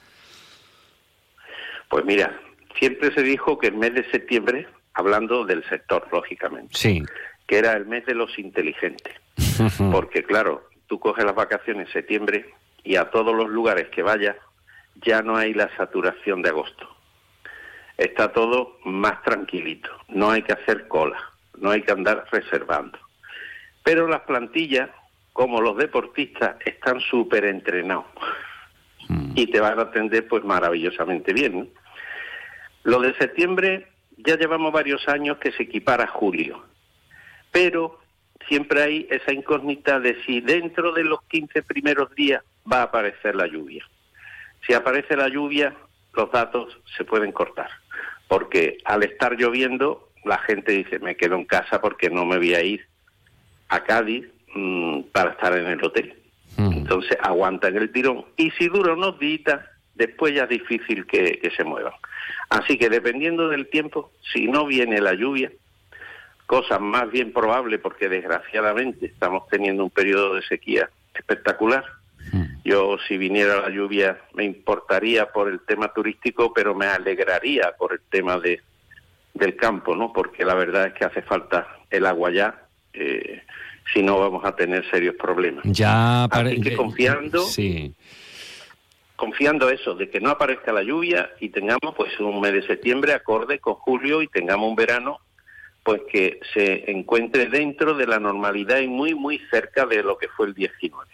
[1.89, 2.41] Pues mira,
[2.79, 7.03] siempre se dijo que el mes de septiembre, hablando del sector, lógicamente, sí.
[7.47, 9.15] que era el mes de los inteligentes.
[9.93, 12.51] Porque claro, tú coges las vacaciones en septiembre
[12.85, 14.37] y a todos los lugares que vayas
[15.05, 16.89] ya no hay la saturación de agosto.
[18.03, 21.21] Está todo más tranquilito, no hay que hacer cola,
[21.59, 22.99] no hay que andar reservando.
[23.85, 24.91] Pero las plantillas,
[25.33, 28.07] como los deportistas, están súper entrenados
[29.09, 29.35] mm.
[29.37, 31.71] y te van a atender pues maravillosamente bien.
[32.83, 33.87] Lo de septiembre
[34.17, 36.61] ya llevamos varios años que se equipara a julio,
[37.53, 38.01] pero
[38.49, 43.37] siempre hay esa incógnita de si dentro de los 15 primeros días va a aparecer
[43.37, 43.89] la lluvia.
[44.67, 45.73] Si aparece la lluvia,
[46.15, 47.71] los datos se pueden cortar,
[48.29, 52.55] porque al estar lloviendo, la gente dice, me quedo en casa porque no me voy
[52.55, 52.87] a ir
[53.69, 56.15] a Cádiz mm, para estar en el hotel.
[56.59, 59.61] Entonces aguantan el tirón y si dura unos días,
[59.95, 61.95] después ya es difícil que, que se muevan.
[62.51, 65.51] Así que dependiendo del tiempo, si no viene la lluvia,
[66.47, 71.85] cosa más bien probable porque desgraciadamente estamos teniendo un periodo de sequía espectacular.
[72.65, 77.93] Yo, si viniera la lluvia, me importaría por el tema turístico, pero me alegraría por
[77.93, 78.61] el tema de,
[79.35, 80.13] del campo, ¿no?
[80.13, 83.43] Porque la verdad es que hace falta el agua ya, eh,
[83.93, 85.65] si no vamos a tener serios problemas.
[85.65, 87.93] Ya Así que confiando, sí.
[89.17, 93.13] confiando eso, de que no aparezca la lluvia y tengamos pues un mes de septiembre
[93.13, 95.19] acorde con julio y tengamos un verano
[95.83, 100.29] pues que se encuentre dentro de la normalidad y muy muy cerca de lo que
[100.29, 101.11] fue el 19.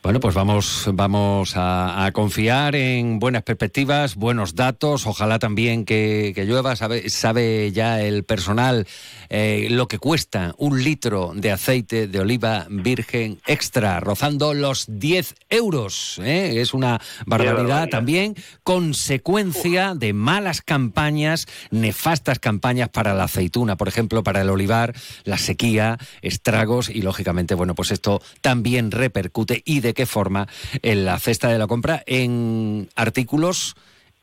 [0.00, 5.06] Bueno, pues vamos, vamos a, confiar en buenas perspectivas, buenos datos.
[5.06, 6.76] Ojalá también que, llueva.
[6.76, 8.86] Sabe, sabe, ya el personal
[9.28, 15.34] eh, lo que cuesta un litro de aceite de oliva virgen extra, rozando los 10
[15.50, 16.20] euros.
[16.22, 16.60] ¿eh?
[16.60, 24.22] Es una barbaridad también, consecuencia de malas campañas, nefastas campañas para la aceituna, por ejemplo,
[24.22, 24.94] para el olivar,
[25.24, 30.48] la sequía, estragos y lógicamente, bueno, pues esto también repercute y de qué forma
[30.82, 33.76] en la cesta de la compra en artículos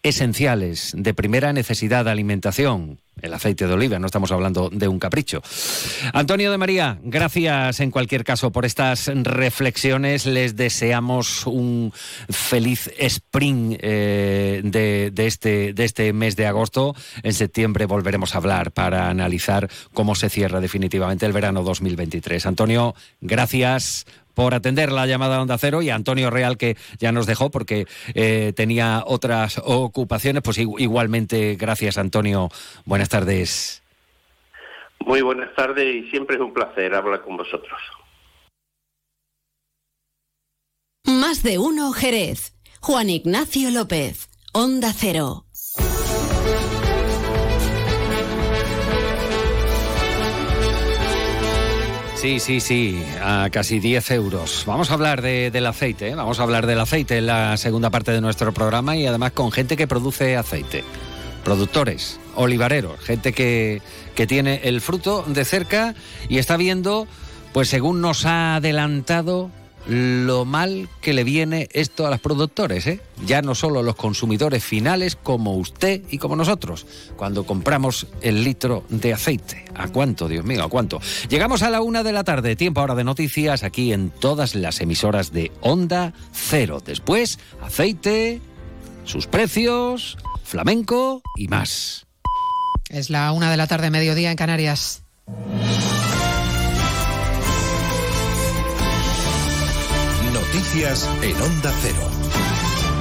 [0.05, 4.99] esenciales de primera necesidad de alimentación, el aceite de oliva, no estamos hablando de un
[4.99, 5.41] capricho.
[6.13, 10.28] Antonio de María, gracias en cualquier caso por estas reflexiones.
[10.28, 11.91] Les deseamos un
[12.30, 16.95] feliz spring eh, de, este, de este mes de agosto.
[17.24, 22.45] En septiembre volveremos a hablar para analizar cómo se cierra definitivamente el verano 2023.
[22.45, 24.05] Antonio, gracias
[24.36, 27.88] por atender la llamada Onda Cero y a Antonio Real que ya nos dejó porque
[28.13, 30.43] eh, tenía otras ocupaciones.
[30.43, 32.49] Pues igualmente, gracias Antonio.
[32.86, 33.81] Buenas tardes.
[34.99, 37.79] Muy buenas tardes y siempre es un placer hablar con vosotros.
[41.05, 42.53] Más de uno Jerez.
[42.81, 44.29] Juan Ignacio López.
[44.53, 45.45] Onda Cero.
[52.26, 54.63] Sí, sí, sí, a casi 10 euros.
[54.65, 56.15] Vamos a hablar del aceite, ¿eh?
[56.15, 59.51] vamos a hablar del aceite en la segunda parte de nuestro programa y además con
[59.51, 60.84] gente que produce aceite.
[61.43, 63.84] Productores, olivareros, gente que,
[64.15, 65.93] que tiene el fruto de cerca
[66.28, 67.07] y está viendo,
[67.53, 69.51] pues según nos ha adelantado,
[69.88, 73.01] lo mal que le viene esto a los productores, ¿eh?
[73.25, 78.83] ya no solo los consumidores finales como usted y como nosotros, cuando compramos el litro
[78.89, 79.65] de aceite.
[79.75, 80.99] ¿A cuánto, Dios mío, a cuánto?
[81.29, 84.81] Llegamos a la una de la tarde, tiempo ahora de noticias aquí en todas las
[84.81, 86.81] emisoras de Onda Cero.
[86.83, 88.41] Después, aceite,
[89.03, 92.05] sus precios, flamenco y más.
[92.89, 95.03] Es la una de la tarde, mediodía en Canarias.
[100.76, 102.44] Noticias en Onda Cero.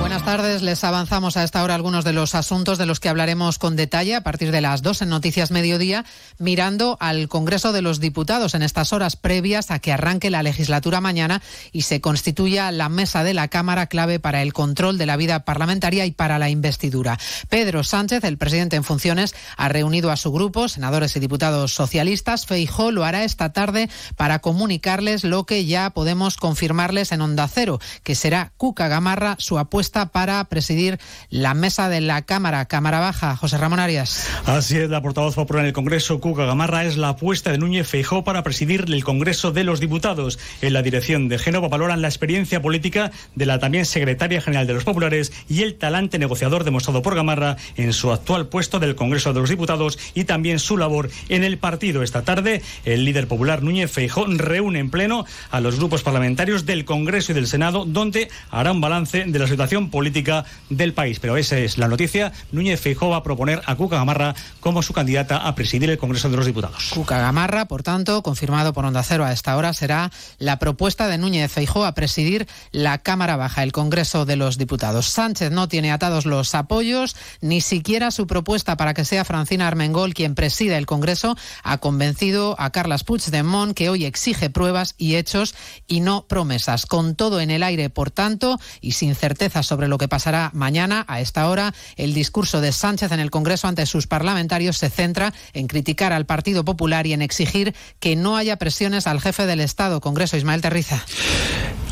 [0.04, 0.60] Buenas tardes.
[0.60, 4.14] Les avanzamos a esta hora algunos de los asuntos de los que hablaremos con detalle
[4.14, 6.04] a partir de las dos en Noticias Mediodía,
[6.38, 11.00] mirando al Congreso de los Diputados en estas horas previas a que arranque la legislatura
[11.00, 11.40] mañana
[11.72, 15.46] y se constituya la mesa de la Cámara clave para el control de la vida
[15.46, 17.18] parlamentaria y para la investidura.
[17.48, 22.44] Pedro Sánchez, el presidente en funciones, ha reunido a su grupo, senadores y diputados socialistas.
[22.44, 27.80] Feijó lo hará esta tarde para comunicarles lo que ya podemos confirmarles en Onda Cero,
[28.02, 30.98] que será Cuca Gamarra su apuesta para presidir
[31.30, 33.36] la mesa de la Cámara, Cámara Baja.
[33.36, 34.26] José Ramón Arias.
[34.46, 37.86] Así es, la portavoz popular en el Congreso, Cuca Gamarra, es la apuesta de Núñez
[37.86, 40.38] Feijó para presidir el Congreso de los Diputados.
[40.62, 44.74] En la dirección de Génova valoran la experiencia política de la también secretaria general de
[44.74, 49.32] los populares y el talante negociador demostrado por Gamarra en su actual puesto del Congreso
[49.32, 52.02] de los Diputados y también su labor en el partido.
[52.02, 56.84] Esta tarde, el líder popular Núñez Feijó reúne en pleno a los grupos parlamentarios del
[56.84, 61.20] Congreso y del Senado, donde hará un balance de la situación política del país.
[61.20, 62.32] Pero esa es la noticia.
[62.52, 66.28] Núñez Feijóo va a proponer a Cuca Gamarra como su candidata a presidir el Congreso
[66.28, 66.90] de los Diputados.
[66.94, 71.18] Cuca Gamarra, por tanto, confirmado por Onda Cero a esta hora, será la propuesta de
[71.18, 75.08] Núñez Feijóo a presidir la Cámara Baja, el Congreso de los Diputados.
[75.08, 80.14] Sánchez no tiene atados los apoyos, ni siquiera su propuesta para que sea Francina Armengol
[80.14, 85.54] quien presida el Congreso ha convencido a Carlas Puigdemont que hoy exige pruebas y hechos
[85.86, 86.86] y no promesas.
[86.86, 90.52] Con todo en el aire, por tanto, y sin certezas dudas sobre lo que pasará
[90.54, 91.04] mañana.
[91.08, 95.34] A esta hora, el discurso de Sánchez en el Congreso ante sus parlamentarios se centra
[95.52, 99.58] en criticar al Partido Popular y en exigir que no haya presiones al jefe del
[99.58, 100.00] Estado.
[100.00, 101.04] Congreso Ismael Terriza.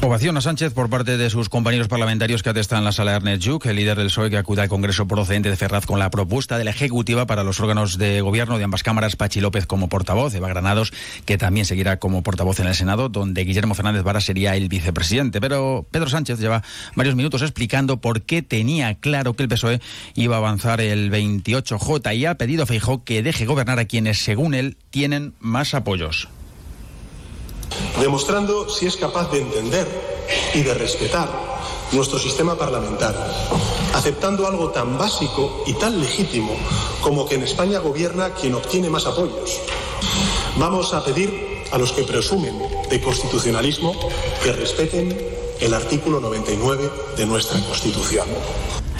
[0.05, 3.47] Ovación a Sánchez por parte de sus compañeros parlamentarios que atestan en la sala Ernest
[3.47, 6.59] Juk, el líder del PSOE que acude al Congreso procedente de Ferraz con la propuesta
[6.59, 10.35] de la Ejecutiva para los órganos de gobierno de ambas cámaras, Pachi López como portavoz,
[10.35, 10.93] Eva Granados,
[11.25, 15.41] que también seguirá como portavoz en el Senado, donde Guillermo Fernández Vara sería el vicepresidente.
[15.41, 16.65] Pero Pedro Sánchez lleva
[16.97, 19.81] varios minutos explicando por qué tenía claro que el PSOE
[20.17, 24.19] iba a avanzar el 28J y ha pedido a Feijó que deje gobernar a quienes,
[24.19, 26.29] según él, tienen más apoyos
[28.01, 29.87] demostrando si es capaz de entender
[30.55, 31.29] y de respetar
[31.93, 33.21] nuestro sistema parlamentario,
[33.95, 36.57] aceptando algo tan básico y tan legítimo
[37.03, 39.61] como que en España gobierna quien obtiene más apoyos.
[40.57, 42.59] Vamos a pedir a los que presumen
[42.89, 43.95] de constitucionalismo
[44.43, 45.17] que respeten
[45.61, 48.27] el artículo 99 de nuestra Constitución.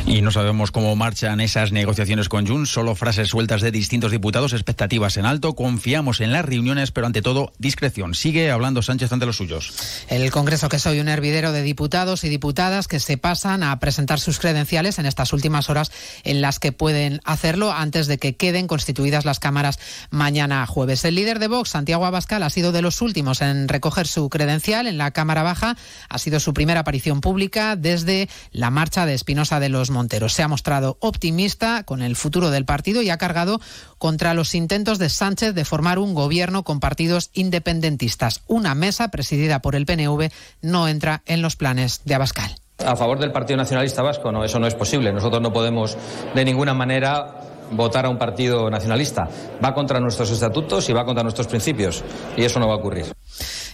[0.05, 4.53] Y no sabemos cómo marchan esas negociaciones con Junts, solo frases sueltas de distintos diputados,
[4.53, 8.15] expectativas en alto, confiamos en las reuniones, pero ante todo discreción.
[8.15, 10.05] Sigue hablando Sánchez ante los suyos.
[10.09, 14.19] El Congreso que soy un hervidero de diputados y diputadas que se pasan a presentar
[14.19, 15.93] sus credenciales en estas últimas horas
[16.25, 19.79] en las que pueden hacerlo antes de que queden constituidas las cámaras
[20.11, 21.05] mañana jueves.
[21.05, 24.89] El líder de Vox, Santiago Abascal, ha sido de los últimos en recoger su credencial
[24.89, 25.77] en la Cámara Baja.
[26.09, 30.29] Ha sido su primera aparición pública desde la marcha de Espinosa de los Montero.
[30.29, 33.61] Se ha mostrado optimista con el futuro del partido y ha cargado
[33.99, 38.43] contra los intentos de Sánchez de formar un gobierno con partidos independentistas.
[38.47, 40.31] Una mesa presidida por el PNV
[40.63, 42.57] no entra en los planes de Abascal.
[42.85, 45.13] A favor del Partido Nacionalista Vasco, no, eso no es posible.
[45.13, 45.97] Nosotros no podemos
[46.35, 49.29] de ninguna manera votar a un partido nacionalista.
[49.65, 52.05] Va contra nuestros estatutos y va contra nuestros principios.
[52.37, 53.07] Y eso no va a ocurrir.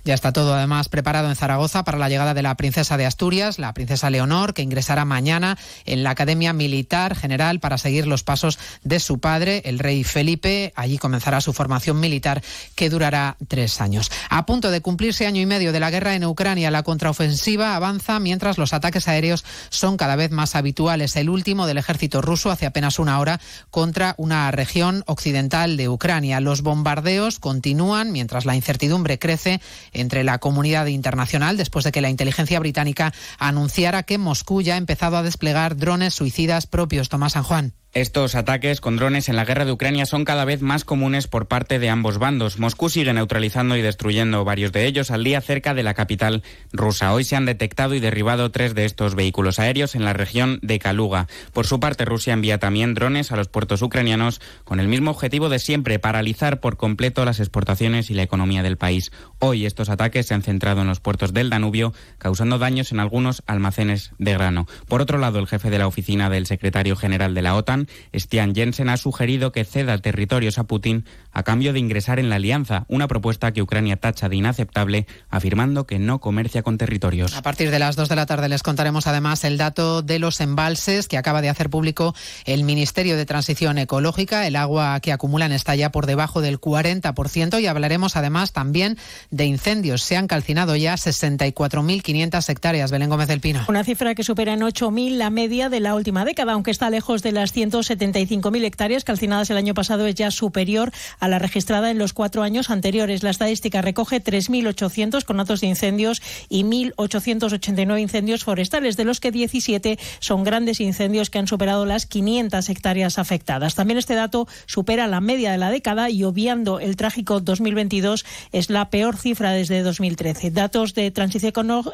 [0.05, 3.59] Ya está todo además preparado en Zaragoza para la llegada de la princesa de Asturias,
[3.59, 8.59] la princesa Leonor, que ingresará mañana en la Academia Militar General para seguir los pasos
[8.83, 10.73] de su padre, el rey Felipe.
[10.77, 12.43] Allí comenzará su formación militar
[12.75, 14.11] que durará tres años.
[14.31, 18.21] A punto de cumplirse año y medio de la guerra en Ucrania, la contraofensiva avanza
[18.21, 21.17] mientras los ataques aéreos son cada vez más habituales.
[21.17, 23.41] El último del ejército ruso hace apenas una hora
[23.71, 26.41] contra una región occidental de Ucrania.
[26.41, 29.48] Los bombardeos continúan mientras la incertidumbre crece
[29.93, 34.79] entre la comunidad internacional después de que la inteligencia británica anunciara que Moscú ya ha
[34.79, 37.09] empezado a desplegar drones suicidas propios.
[37.09, 37.73] Tomás San Juan.
[37.95, 41.49] Estos ataques con drones en la guerra de Ucrania son cada vez más comunes por
[41.49, 42.59] parte de ambos bandos.
[42.59, 47.15] Moscú sigue neutralizando y destruyendo varios de ellos al día cerca de la capital rusa.
[47.15, 50.79] Hoy se han detectado y derribado tres de estos vehículos aéreos en la región de
[50.79, 51.29] Kaluga.
[51.55, 55.49] Por su parte, Rusia envía también drones a los puertos ucranianos con el mismo objetivo
[55.49, 59.13] de siempre, paralizar por completo las exportaciones y la economía del país.
[59.39, 63.43] Hoy estos ataques se han centrado en los puertos del Danubio, causando daños en algunos
[63.47, 64.67] almacenes de grano.
[64.89, 68.55] Por otro lado, el jefe de la oficina del secretario general de la OTAN Stian
[68.55, 71.05] Jensen ha sugerido que ceda territorios a Putin
[71.39, 75.87] a cambio de ingresar en la alianza, una propuesta que Ucrania tacha de inaceptable, afirmando
[75.87, 77.37] que no comercia con territorios.
[77.37, 80.41] A partir de las 2 de la tarde les contaremos además el dato de los
[80.41, 82.13] embalses que acaba de hacer público
[82.45, 84.49] el Ministerio de Transición Ecológica.
[84.49, 88.99] El agua que acumulan está ya por debajo del 40% y hablaremos además también
[89.31, 90.03] de incendios.
[90.03, 92.91] Se han calcinado ya 64.500 hectáreas.
[92.91, 93.65] Belén Gómez del Pino.
[93.69, 97.23] Una cifra que supera en 8.000 la media de la última década, aunque está lejos
[97.23, 101.99] de las 175.000 hectáreas calcinadas el año pasado, es ya superior a la registrada en
[101.99, 103.23] los cuatro años anteriores.
[103.23, 109.99] La estadística recoge 3.800 conatos de incendios y 1.889 incendios forestales, de los que 17
[110.21, 113.75] son grandes incendios que han superado las 500 hectáreas afectadas.
[113.75, 118.71] También este dato supera la media de la década y obviando el trágico 2022 es
[118.71, 120.51] la peor cifra desde 2013.
[120.51, 121.39] Datos de transición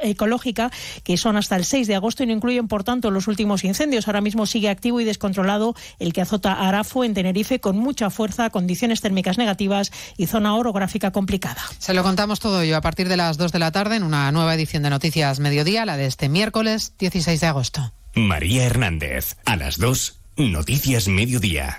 [0.02, 0.70] ecológica
[1.04, 4.06] que son hasta el 6 de agosto y no incluyen, por tanto, los últimos incendios.
[4.06, 8.50] Ahora mismo sigue activo y descontrolado el que azota Arafo en Tenerife con mucha fuerza,
[8.50, 11.62] condiciones térmicas negativas y zona orográfica complicada.
[11.78, 14.32] Se lo contamos todo ello a partir de las 2 de la tarde en una
[14.32, 17.92] nueva edición de Noticias Mediodía, la de este miércoles 16 de agosto.
[18.16, 21.78] María Hernández, a las 2, Noticias Mediodía.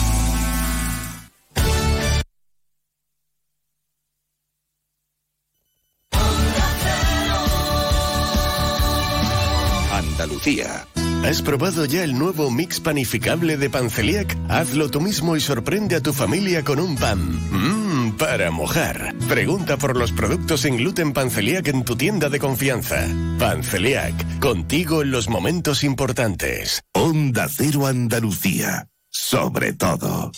[11.31, 14.37] ¿Has probado ya el nuevo mix panificable de Panceliac?
[14.49, 17.19] Hazlo tú mismo y sorprende a tu familia con un pan.
[17.21, 19.15] Mmm, para mojar.
[19.29, 23.07] Pregunta por los productos sin gluten Panceliac en tu tienda de confianza.
[23.39, 26.81] Panceliac, contigo en los momentos importantes.
[26.91, 28.89] Onda Cero Andalucía.
[29.07, 30.33] Sobre todo.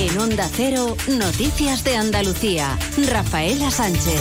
[0.00, 2.78] En Onda Cero, Noticias de Andalucía.
[3.10, 4.20] Rafaela Sánchez.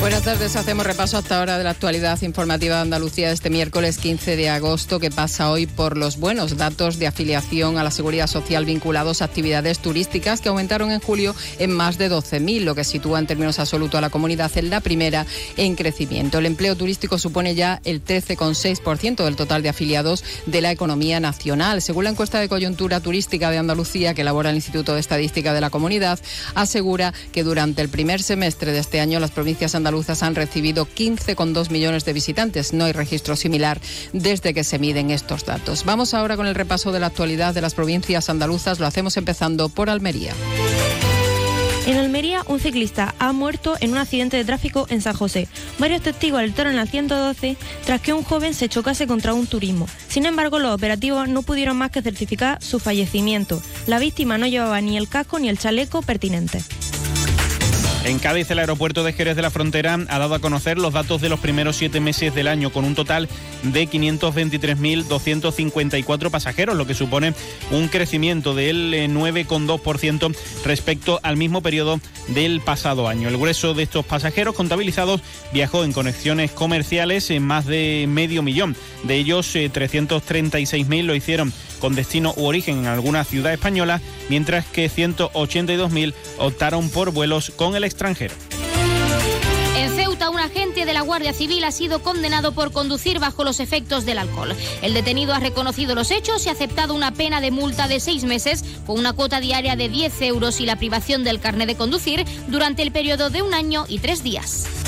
[0.00, 4.36] Buenas tardes, hacemos repaso hasta ahora de la actualidad informativa de Andalucía este miércoles 15
[4.36, 8.66] de agosto que pasa hoy por los buenos datos de afiliación a la seguridad social
[8.66, 13.18] vinculados a actividades turísticas que aumentaron en julio en más de 12.000, lo que sitúa
[13.18, 15.24] en términos absolutos a la comunidad en la primera
[15.56, 16.36] en crecimiento.
[16.36, 21.80] El empleo turístico supone ya el 13,6% del total de afiliados de la economía nacional.
[21.80, 25.60] Según la encuesta de coyuntura turística de Andalucía que elabora el Instituto de Estadística de
[25.60, 26.18] la Comunidad,
[26.54, 31.70] asegura que durante el primer semestre de este año las provincias andaluzas han recibido 15,2
[31.70, 32.72] millones de visitantes.
[32.72, 33.80] No hay registro similar
[34.12, 35.84] desde que se miden estos datos.
[35.84, 38.80] Vamos ahora con el repaso de la actualidad de las provincias andaluzas.
[38.80, 40.32] Lo hacemos empezando por Almería.
[41.86, 45.48] En Almería, un ciclista ha muerto en un accidente de tráfico en San José.
[45.78, 49.86] Varios testigos alertaron la 112 tras que un joven se chocase contra un turismo.
[50.08, 53.62] Sin embargo, los operativos no pudieron más que certificar su fallecimiento.
[53.86, 56.62] La víctima no llevaba ni el casco ni el chaleco pertinente.
[58.04, 61.22] En Cádiz, el aeropuerto de Jerez de la Frontera ha dado a conocer los datos
[61.22, 63.30] de los primeros siete meses del año, con un total
[63.62, 67.32] de 523.254 pasajeros, lo que supone
[67.70, 70.36] un crecimiento del 9,2%
[70.66, 71.98] respecto al mismo periodo
[72.28, 73.30] del pasado año.
[73.30, 75.22] El grueso de estos pasajeros contabilizados
[75.54, 78.76] viajó en conexiones comerciales en más de medio millón.
[79.04, 84.90] De ellos, 336.000 lo hicieron con destino u origen en alguna ciudad española, mientras que
[84.90, 88.34] 182.000 optaron por vuelos con el extranjero.
[89.76, 93.60] En Ceuta, un agente de la Guardia Civil ha sido condenado por conducir bajo los
[93.60, 94.54] efectos del alcohol.
[94.82, 98.24] El detenido ha reconocido los hechos y ha aceptado una pena de multa de seis
[98.24, 102.24] meses con una cuota diaria de 10 euros y la privación del carnet de conducir
[102.48, 104.83] durante el periodo de un año y tres días.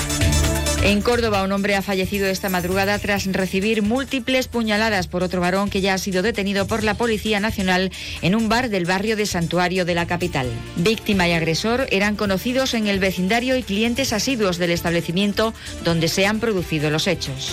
[0.87, 5.69] En Córdoba, un hombre ha fallecido esta madrugada tras recibir múltiples puñaladas por otro varón
[5.69, 9.25] que ya ha sido detenido por la Policía Nacional en un bar del barrio de
[9.25, 10.49] Santuario de la capital.
[10.77, 16.25] Víctima y agresor eran conocidos en el vecindario y clientes asiduos del establecimiento donde se
[16.25, 17.51] han producido los hechos.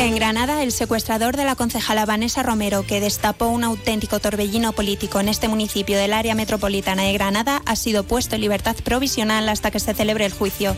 [0.00, 5.20] En Granada, el secuestrador de la concejala Vanessa Romero, que destapó un auténtico torbellino político
[5.20, 9.70] en este municipio del área metropolitana de Granada, ha sido puesto en libertad provisional hasta
[9.70, 10.76] que se celebre el juicio.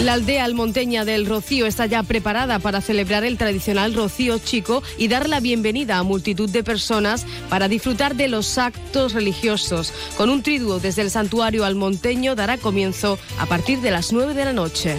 [0.00, 5.06] La aldea almonteña del Rocío está ya preparada para celebrar el tradicional Rocío Chico y
[5.06, 9.92] dar la bienvenida a multitud de personas para disfrutar de los actos religiosos.
[10.16, 14.44] Con un triduo desde el santuario almonteño dará comienzo a partir de las 9 de
[14.44, 14.96] la noche.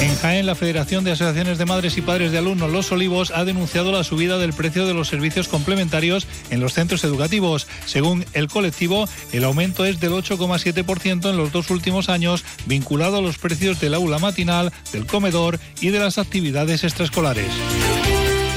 [0.00, 3.44] En Jaén, la Federación de Asociaciones de Madres y Padres de Alumnos Los Olivos ha
[3.44, 7.66] denunciado la subida del precio de los servicios complementarios en los centros educativos.
[7.86, 13.22] Según el colectivo, el aumento es del 8,7% en los dos últimos años, vinculado a
[13.22, 17.50] los precios del aula matinal, del comedor y de las actividades extraescolares.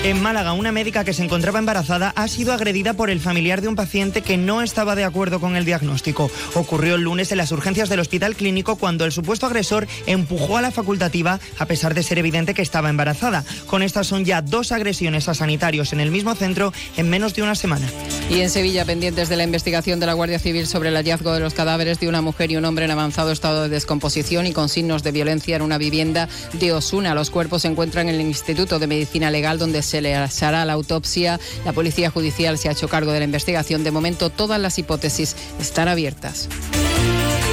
[0.01, 3.67] En Málaga, una médica que se encontraba embarazada ha sido agredida por el familiar de
[3.67, 6.31] un paciente que no estaba de acuerdo con el diagnóstico.
[6.53, 10.61] Ocurrió el lunes en las urgencias del hospital clínico cuando el supuesto agresor empujó a
[10.61, 13.43] la facultativa a pesar de ser evidente que estaba embarazada.
[13.67, 17.43] Con estas son ya dos agresiones a sanitarios en el mismo centro en menos de
[17.43, 17.87] una semana.
[18.29, 21.41] Y en Sevilla, pendientes de la investigación de la Guardia Civil sobre el hallazgo de
[21.41, 24.69] los cadáveres de una mujer y un hombre en avanzado estado de descomposición y con
[24.69, 27.13] signos de violencia en una vivienda de Osuna.
[27.13, 30.73] Los cuerpos se encuentran en el Instituto de Medicina Legal donde se le hará la
[30.73, 31.39] autopsia.
[31.65, 33.83] La Policía Judicial se ha hecho cargo de la investigación.
[33.83, 36.47] De momento, todas las hipótesis están abiertas.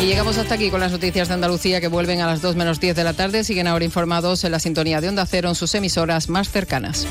[0.03, 2.81] Y llegamos hasta aquí con las noticias de Andalucía que vuelven a las 2 menos
[2.81, 3.45] 10 de la tarde.
[3.45, 7.07] Siguen ahora informados en la sintonía de Onda Cero en sus emisoras más cercanas.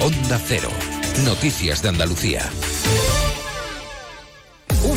[0.00, 0.68] Onda Cero.
[1.24, 2.50] Noticias de Andalucía.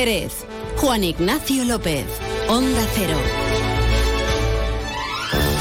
[0.00, 0.32] Jerez.
[0.78, 2.06] Juan Ignacio López.
[2.48, 3.18] Onda Cero.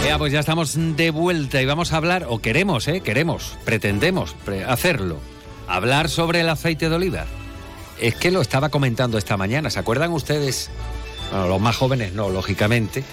[0.06, 3.02] Ya, pues ya estamos de vuelta y vamos a hablar, o queremos, ¿eh?
[3.02, 5.18] Queremos, pretendemos pre- hacerlo.
[5.68, 7.26] Hablar sobre el aceite de oliva.
[8.00, 9.70] Es que lo estaba comentando esta mañana.
[9.70, 10.70] ¿Se acuerdan ustedes?
[11.32, 13.04] Bueno, los más jóvenes no, lógicamente.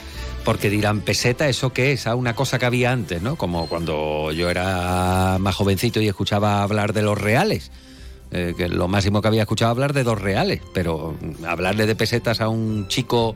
[0.44, 2.06] Porque dirán, peseta, ¿eso qué es?
[2.06, 3.34] Ah, una cosa que había antes, ¿no?
[3.34, 7.72] Como cuando yo era más jovencito y escuchaba hablar de los reales.
[8.36, 10.60] Eh, que lo máximo que había escuchado hablar de dos reales.
[10.74, 11.16] Pero
[11.46, 13.34] hablarle de pesetas a un chico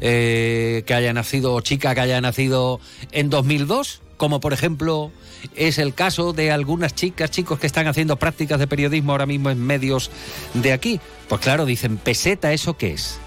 [0.00, 2.80] eh, que haya nacido chica que haya nacido
[3.12, 5.10] en 2002, como por ejemplo
[5.54, 9.50] es el caso de algunas chicas, chicos que están haciendo prácticas de periodismo ahora mismo
[9.50, 10.10] en medios
[10.54, 10.98] de aquí.
[11.28, 13.20] Pues claro, dicen, peseta, ¿eso qué es?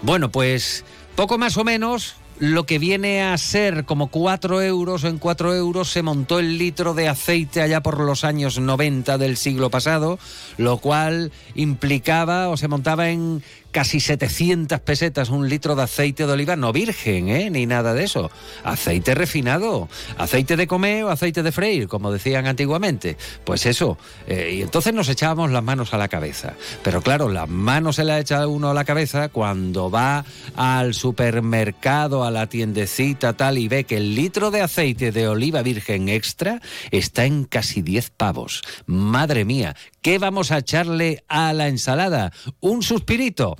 [0.00, 0.82] Bueno, pues
[1.14, 5.90] poco más o menos lo que viene a ser como 4 euros, en 4 euros
[5.90, 10.18] se montó el litro de aceite allá por los años 90 del siglo pasado,
[10.56, 13.42] lo cual implicaba o se montaba en
[13.74, 17.50] casi 700 pesetas un litro de aceite de oliva, no virgen, ¿eh?
[17.50, 18.30] ni nada de eso.
[18.62, 23.16] Aceite refinado, aceite de comer o aceite de freír, como decían antiguamente.
[23.42, 23.98] Pues eso,
[24.28, 26.54] eh, y entonces nos echábamos las manos a la cabeza.
[26.84, 32.22] Pero claro, las manos se las echa uno a la cabeza cuando va al supermercado,
[32.22, 36.60] a la tiendecita tal, y ve que el litro de aceite de oliva virgen extra
[36.92, 38.62] está en casi 10 pavos.
[38.86, 42.30] Madre mía, ¿qué vamos a echarle a la ensalada?
[42.60, 43.56] Un suspirito.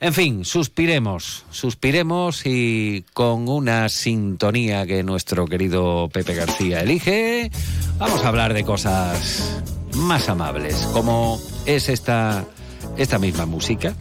[0.00, 7.50] En fin, suspiremos, suspiremos y con una sintonía que nuestro querido Pepe García elige,
[7.96, 9.62] vamos a hablar de cosas
[9.94, 12.44] más amables, como es esta,
[12.96, 13.94] esta misma música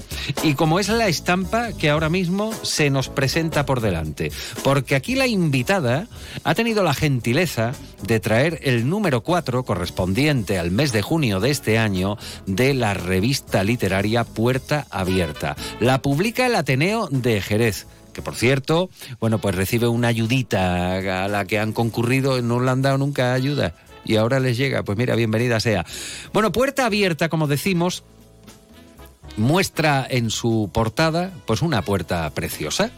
[0.43, 4.31] y como es la estampa que ahora mismo se nos presenta por delante.
[4.63, 6.07] Porque aquí la invitada
[6.43, 7.73] ha tenido la gentileza
[8.05, 12.93] de traer el número 4 correspondiente al mes de junio de este año de la
[12.93, 15.55] revista literaria Puerta Abierta.
[15.79, 21.27] La publica el Ateneo de Jerez que por cierto, bueno, pues recibe una ayudita a
[21.27, 23.73] la que han concurrido, no le han dado nunca ayuda
[24.05, 25.85] y ahora les llega, pues mira, bienvenida sea.
[26.31, 28.03] Bueno, Puerta Abierta, como decimos,
[29.37, 32.91] muestra en su portada pues una puerta preciosa.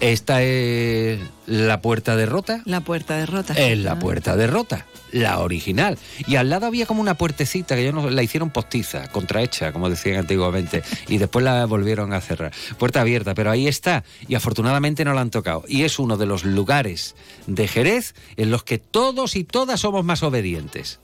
[0.00, 2.62] Esta es la puerta de rota.
[2.66, 3.54] La puerta de rota.
[3.54, 5.98] Es la puerta de rota, la original.
[6.28, 9.90] Y al lado había como una puertecita que yo no, la hicieron postiza, contrahecha, como
[9.90, 12.52] decían antiguamente, y después la volvieron a cerrar.
[12.78, 15.64] Puerta abierta, pero ahí está, y afortunadamente no la han tocado.
[15.66, 17.16] Y es uno de los lugares
[17.48, 21.00] de Jerez en los que todos y todas somos más obedientes.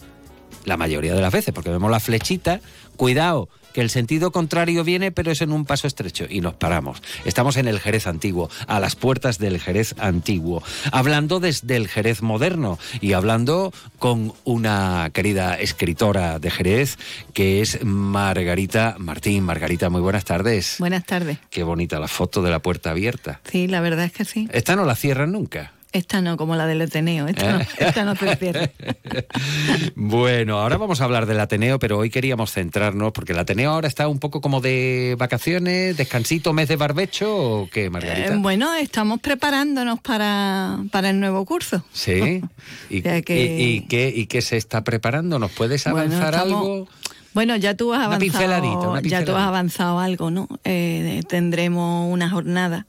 [0.64, 2.60] La mayoría de las veces, porque vemos la flechita,
[2.96, 7.02] cuidado, que el sentido contrario viene, pero es en un paso estrecho y nos paramos.
[7.24, 12.22] Estamos en el Jerez antiguo, a las puertas del Jerez antiguo, hablando desde el Jerez
[12.22, 16.98] moderno y hablando con una querida escritora de Jerez
[17.32, 19.44] que es Margarita Martín.
[19.44, 20.76] Margarita, muy buenas tardes.
[20.78, 21.38] Buenas tardes.
[21.50, 23.40] Qué bonita la foto de la puerta abierta.
[23.50, 24.48] Sí, la verdad es que sí.
[24.52, 25.72] Esta no la cierran nunca.
[25.94, 27.28] Esta no, como la del Ateneo.
[27.28, 27.68] Esta, no, ¿Eh?
[27.78, 28.72] esta no se pierde.
[29.94, 33.88] Bueno, ahora vamos a hablar del Ateneo, pero hoy queríamos centrarnos, porque el Ateneo ahora
[33.88, 38.34] está un poco como de vacaciones, descansito, mes de barbecho, ¿o qué, Margarita?
[38.34, 41.84] Eh, bueno, estamos preparándonos para, para el nuevo curso.
[41.92, 42.42] Sí.
[42.90, 45.38] ¿Y, sea que- y- y qué, ¿Y qué se está preparando?
[45.38, 46.88] ¿Nos puedes Bueno, avanzar estamos- algo?
[47.34, 48.20] Bueno, ya tú has Una avanzado.
[48.20, 49.36] pinceladita, una Ya tú pinceladita.
[49.42, 50.48] has avanzado algo, ¿no?
[50.64, 52.86] Eh, tendremos una jornada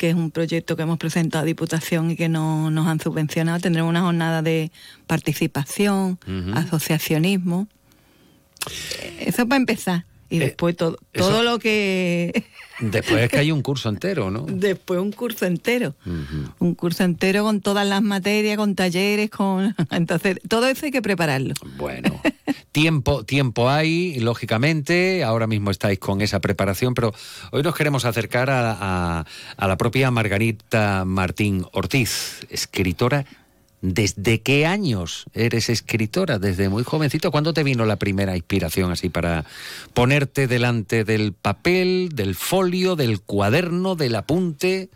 [0.00, 3.60] que es un proyecto que hemos presentado a Diputación y que no nos han subvencionado.
[3.60, 4.72] Tendremos una jornada de
[5.06, 6.18] participación,
[6.54, 7.68] asociacionismo.
[9.18, 10.06] Eso para empezar.
[10.30, 12.44] Y después todo, Eh, todo lo que...
[12.80, 14.46] Después es que hay un curso entero, ¿no?
[14.48, 15.94] Después un curso entero.
[16.60, 19.74] Un curso entero con todas las materias, con talleres, con...
[19.90, 21.52] Entonces, todo eso hay que prepararlo.
[21.76, 22.22] Bueno,
[22.72, 27.12] tiempo, tiempo hay, lógicamente, ahora mismo estáis con esa preparación, pero
[27.52, 29.26] hoy nos queremos acercar a, a-
[29.58, 33.26] a la propia Margarita Martín Ortiz, escritora.
[33.82, 36.38] ¿Desde qué años eres escritora?
[36.38, 37.30] Desde muy jovencito.
[37.30, 39.46] ¿Cuándo te vino la primera inspiración así para
[39.94, 44.90] ponerte delante del papel, del folio, del cuaderno, del apunte?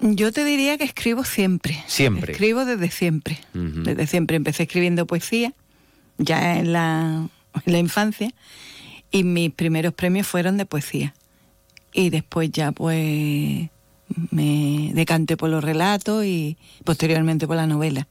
[0.00, 1.82] Yo te diría que escribo siempre.
[1.86, 2.32] Siempre.
[2.32, 3.38] Escribo desde siempre.
[3.52, 5.52] Desde siempre empecé escribiendo poesía,
[6.18, 7.28] ya en la,
[7.66, 8.32] en la infancia,
[9.10, 11.14] y mis primeros premios fueron de poesía.
[11.92, 13.70] Y después ya pues
[14.30, 18.08] me decanté por los relatos y posteriormente por la novela.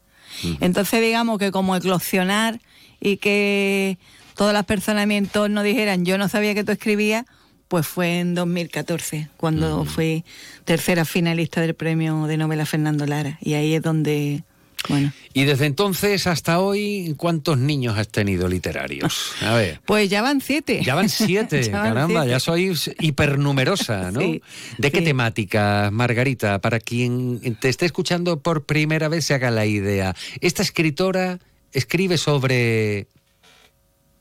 [0.59, 2.59] Entonces digamos que como eclosionar
[2.99, 3.97] y que
[4.35, 7.25] todas las personas de mi entorno dijeran yo no sabía que tú escribías,
[7.67, 10.23] pues fue en 2014, cuando fui
[10.63, 13.37] tercera finalista del premio de novela Fernando Lara.
[13.41, 14.43] Y ahí es donde
[14.89, 15.11] Bueno.
[15.33, 19.33] Y desde entonces hasta hoy, ¿cuántos niños has tenido literarios?
[19.41, 19.81] A ver.
[19.85, 20.81] Pues ya van siete.
[20.83, 22.29] Ya van siete, Ya van caramba, siete.
[22.31, 24.19] ya sois hipernumerosa, ¿no?
[24.21, 24.41] Sí,
[24.77, 25.05] ¿De qué sí.
[25.05, 26.59] temática, Margarita?
[26.59, 30.15] Para quien te esté escuchando por primera vez se haga la idea.
[30.41, 31.39] Esta escritora
[31.73, 33.07] escribe sobre...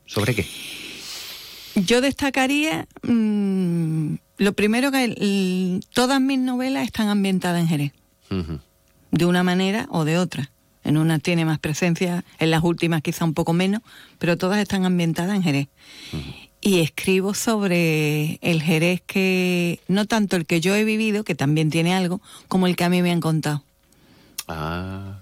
[0.05, 0.45] ¿Sobre qué?
[1.75, 7.91] Yo destacaría, mm, lo primero que el- todas mis novelas están ambientadas en Jerez,
[9.11, 10.49] de una manera o de otra.
[10.87, 13.81] En una tiene más presencia, en las últimas quizá un poco menos,
[14.19, 15.67] pero todas están ambientadas en Jerez.
[16.61, 21.69] Y escribo sobre el Jerez que, no tanto el que yo he vivido, que también
[21.69, 23.63] tiene algo, como el que a mí me han contado.
[24.47, 25.19] Ah,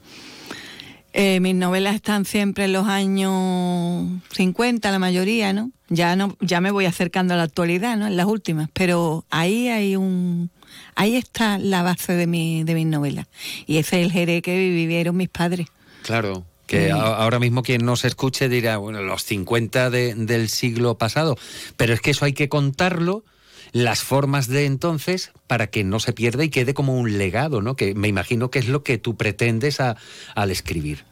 [1.18, 5.72] Eh, mis novelas están siempre en los años 50, la mayoría, ¿no?
[5.88, 8.06] Ya no, ya me voy acercando a la actualidad, ¿no?
[8.06, 10.52] En las últimas, pero ahí hay un,
[10.96, 13.28] ahí está la base de mi, de mis novelas
[13.68, 15.68] y ese es el Jerez que vivieron mis padres.
[16.04, 16.46] claro.
[16.68, 21.38] Que a- ahora mismo quien nos escuche dirá, bueno, los 50 de- del siglo pasado.
[21.78, 23.24] Pero es que eso hay que contarlo,
[23.72, 27.76] las formas de entonces, para que no se pierda y quede como un legado, ¿no?
[27.76, 29.96] Que me imagino que es lo que tú pretendes a-
[30.34, 31.04] al escribir.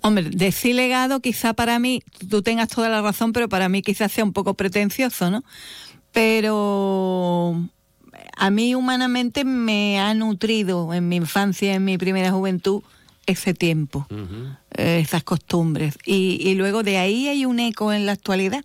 [0.00, 4.10] Hombre, decir legado quizá para mí, tú tengas toda la razón, pero para mí quizás
[4.10, 5.44] sea un poco pretencioso, ¿no?
[6.12, 7.68] Pero
[8.36, 12.82] a mí humanamente me ha nutrido en mi infancia, en mi primera juventud,
[13.26, 14.06] ese tiempo,
[14.76, 15.96] eh, esas costumbres.
[16.04, 18.64] Y, y luego de ahí hay un eco en la actualidad,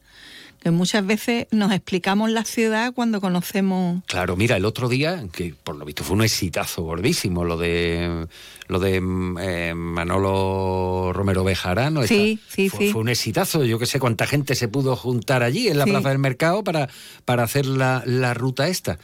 [0.61, 4.03] que muchas veces nos explicamos la ciudad cuando conocemos...
[4.07, 8.27] Claro, mira, el otro día, que por lo visto fue un exitazo gordísimo, lo de
[8.67, 12.05] lo de eh, Manolo Romero Bejarano.
[12.05, 12.91] Sí, sí, fue, sí.
[12.91, 15.91] Fue un exitazo, yo que sé cuánta gente se pudo juntar allí en la Sí.
[15.91, 16.89] Plaza del Mercado para,
[17.25, 18.99] para hacer la, la ruta esta.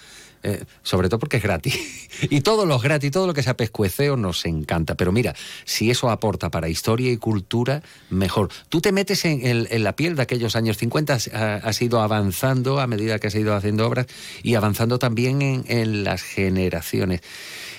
[0.47, 1.75] Eh, sobre todo porque es gratis.
[2.29, 4.93] y todo lo gratis, todo lo que sea pescueceo nos encanta.
[4.93, 5.33] Pero mira,
[5.63, 7.81] si eso aporta para historia y cultura,
[8.11, 8.49] mejor.
[8.69, 11.99] Tú te metes en, en- la piel de aquellos años 50, has, ha- has ido
[11.99, 14.05] avanzando a medida que has ido haciendo obras
[14.43, 17.21] y avanzando también en, en las generaciones.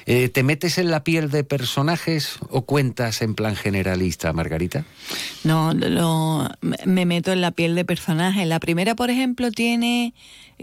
[0.06, 4.84] Eh, ¿Te metes en la piel de personajes o cuentas en plan generalista, Margarita?
[5.44, 6.48] No, lo-
[6.84, 8.44] me meto en la piel de personajes.
[8.48, 10.14] La primera, por ejemplo, tiene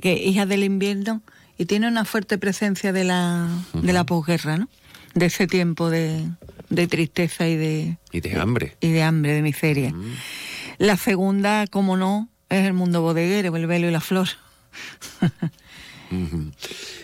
[0.02, 1.22] que Hijas del Invierno
[1.58, 4.70] y tiene una fuerte presencia de la, de la posguerra, ¿no?
[5.14, 6.28] De ese tiempo de,
[6.70, 8.76] de tristeza y de, Y de hambre.
[8.82, 9.94] y de hambre, de miseria.
[10.80, 14.30] La segunda, como no, es el mundo bodeguero, el velo y la flor.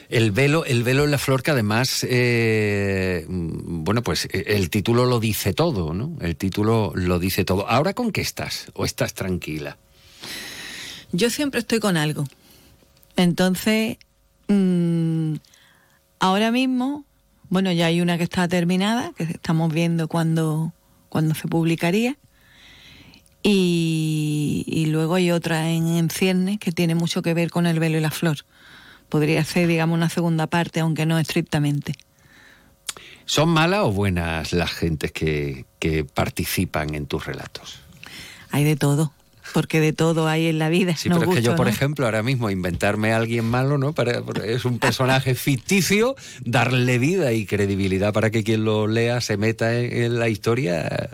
[0.09, 5.05] El velo, el velo en la flor que además, eh, bueno, pues eh, el título
[5.05, 6.15] lo dice todo, ¿no?
[6.21, 7.67] El título lo dice todo.
[7.69, 8.67] ¿Ahora con qué estás?
[8.73, 9.77] ¿O estás tranquila?
[11.11, 12.25] Yo siempre estoy con algo.
[13.15, 13.97] Entonces,
[14.49, 15.35] mm,
[16.19, 17.05] ahora mismo,
[17.49, 20.73] bueno, ya hay una que está terminada, que estamos viendo cuándo
[21.09, 22.17] cuando se publicaría.
[23.41, 27.79] Y, y luego hay otra en, en ciernes que tiene mucho que ver con el
[27.79, 28.37] velo y la flor.
[29.07, 31.93] Podría ser, digamos, una segunda parte, aunque no estrictamente.
[33.25, 37.79] ¿Son malas o buenas las gentes que, que participan en tus relatos?
[38.51, 39.13] Hay de todo,
[39.53, 40.95] porque de todo hay en la vida.
[40.95, 41.71] Sí, pero es que yo, por ¿no?
[41.71, 43.93] ejemplo, ahora mismo inventarme a alguien malo, ¿no?
[43.93, 49.37] Para, es un personaje ficticio, darle vida y credibilidad para que quien lo lea se
[49.37, 51.09] meta en, en la historia.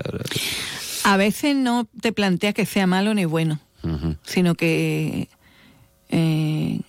[1.03, 3.59] A veces no te planteas que sea malo ni bueno,
[4.23, 5.29] sino que,
[6.09, 6.79] eh,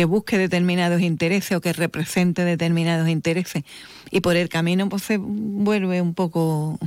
[0.00, 3.64] que busque determinados intereses o que represente determinados intereses.
[4.10, 6.78] Y por el camino pues se vuelve un poco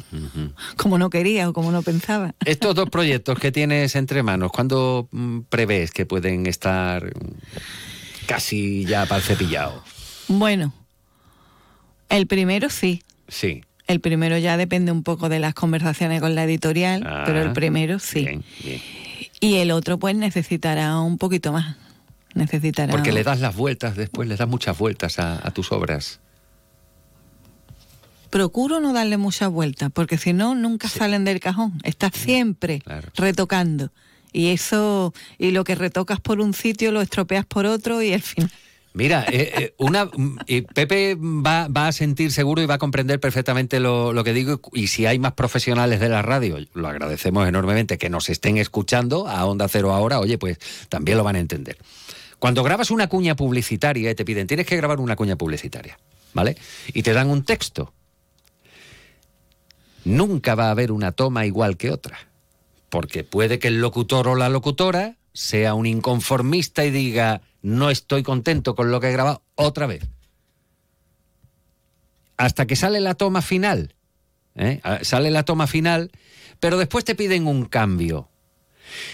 [0.77, 2.33] como no quería o como no pensaba.
[2.43, 7.13] Estos dos proyectos que tienes entre manos, ¿cuándo mm, prevés que pueden estar
[8.25, 9.83] casi ya para el cepillado?
[10.27, 10.73] Bueno,
[12.09, 13.03] el primero sí.
[13.27, 13.63] Sí.
[13.85, 17.53] El primero ya depende un poco de las conversaciones con la editorial, Ah, pero el
[17.53, 18.21] primero sí.
[18.21, 18.81] Bien, bien.
[19.39, 21.75] Y el otro pues necesitará un poquito más.
[22.33, 22.91] Necesitará.
[22.91, 26.19] Porque le das las vueltas después, le das muchas vueltas a, a tus obras.
[28.29, 31.79] Procuro no darle muchas vueltas, porque si no, nunca salen del cajón.
[31.83, 32.81] Estás siempre
[33.15, 33.91] retocando.
[34.31, 38.21] Y eso, y lo que retocas por un sitio lo estropeas por otro y al
[38.23, 38.49] final.
[38.95, 40.09] Mira, eh, eh, una
[40.45, 44.33] eh, Pepe va, va a sentir seguro y va a comprender perfectamente lo, lo que
[44.33, 48.57] digo y si hay más profesionales de la radio, lo agradecemos enormemente que nos estén
[48.57, 50.59] escuchando a Onda Cero ahora, oye, pues
[50.89, 51.77] también lo van a entender.
[52.43, 55.97] Cuando grabas una cuña publicitaria y te piden, tienes que grabar una cuña publicitaria,
[56.33, 56.57] ¿vale?
[56.87, 57.93] Y te dan un texto.
[60.03, 62.19] Nunca va a haber una toma igual que otra,
[62.89, 68.23] porque puede que el locutor o la locutora sea un inconformista y diga, no estoy
[68.23, 70.03] contento con lo que he grabado otra vez.
[72.35, 73.95] hasta que sale la toma final.
[74.55, 74.81] ¿eh?
[74.83, 76.11] Ah, Sale la toma final,
[76.59, 78.27] pero después te piden un cambio.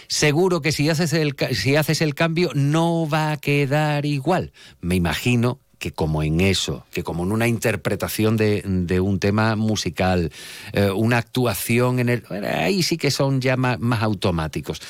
[0.08, 4.52] Seguro que si haces el, si haces el cambio no va a quedar igual.
[4.82, 9.56] Me imagino que como en eso, que como en una interpretación de, de un tema
[9.56, 10.32] musical,
[10.74, 12.24] eh, una actuación en el...
[12.46, 14.82] Ahí sí que son ya más, más automáticos.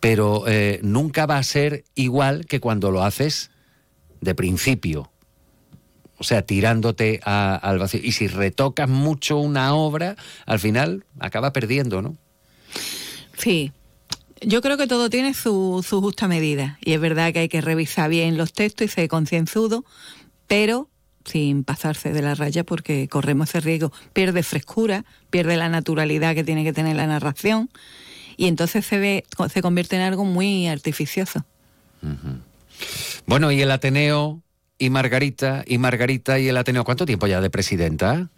[0.00, 3.50] Pero eh, nunca va a ser igual que cuando lo haces
[4.20, 5.12] de principio.
[6.18, 8.00] O sea, tirándote a- al vacío.
[8.02, 10.16] Y si retocas mucho una obra,
[10.46, 12.16] al final acaba perdiendo, ¿no?
[13.36, 13.72] Sí.
[14.46, 16.78] Yo creo que todo tiene su, su justa medida.
[16.80, 19.84] Y es verdad que hay que revisar bien los textos y ser concienzudo,
[20.46, 20.88] pero
[21.24, 23.92] sin pasarse de la raya porque corremos ese riesgo.
[24.12, 27.70] Pierde frescura, pierde la naturalidad que tiene que tener la narración
[28.36, 31.44] y entonces se, ve, se convierte en algo muy artificioso.
[33.26, 34.42] Bueno, y el Ateneo
[34.78, 38.28] y Margarita, y Margarita y el Ateneo, ¿cuánto tiempo ya de presidenta?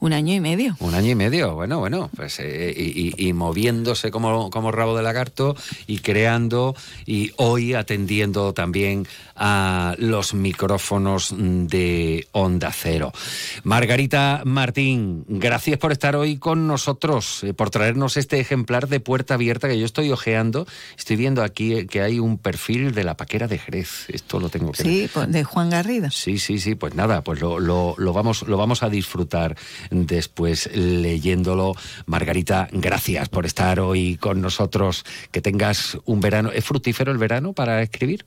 [0.00, 0.76] Un año y medio.
[0.80, 4.96] Un año y medio, bueno, bueno, pues eh, y, y- y moviéndose como, como rabo
[4.96, 6.74] de lagarto y creando
[7.06, 13.12] y hoy atendiendo también a los micrófonos de Onda Cero.
[13.62, 19.34] Margarita Martín, gracias por estar hoy con nosotros, eh, por traernos este ejemplar de puerta
[19.34, 20.66] abierta que yo estoy ojeando.
[20.98, 24.04] Estoy viendo aquí eh, que hay un perfil de la paquera de Jerez.
[24.08, 26.10] Esto lo tengo que Sí, pues, de Juan Garrido.
[26.10, 29.56] Sí, sí, sí, pues nada, pues lo, lo, lo vamos, lo vamos a disfrutar
[29.90, 31.74] después leyéndolo.
[32.06, 35.04] Margarita, gracias por estar hoy con nosotros.
[35.30, 36.50] Que tengas un verano.
[36.52, 38.26] ¿Es fructífero el verano para escribir?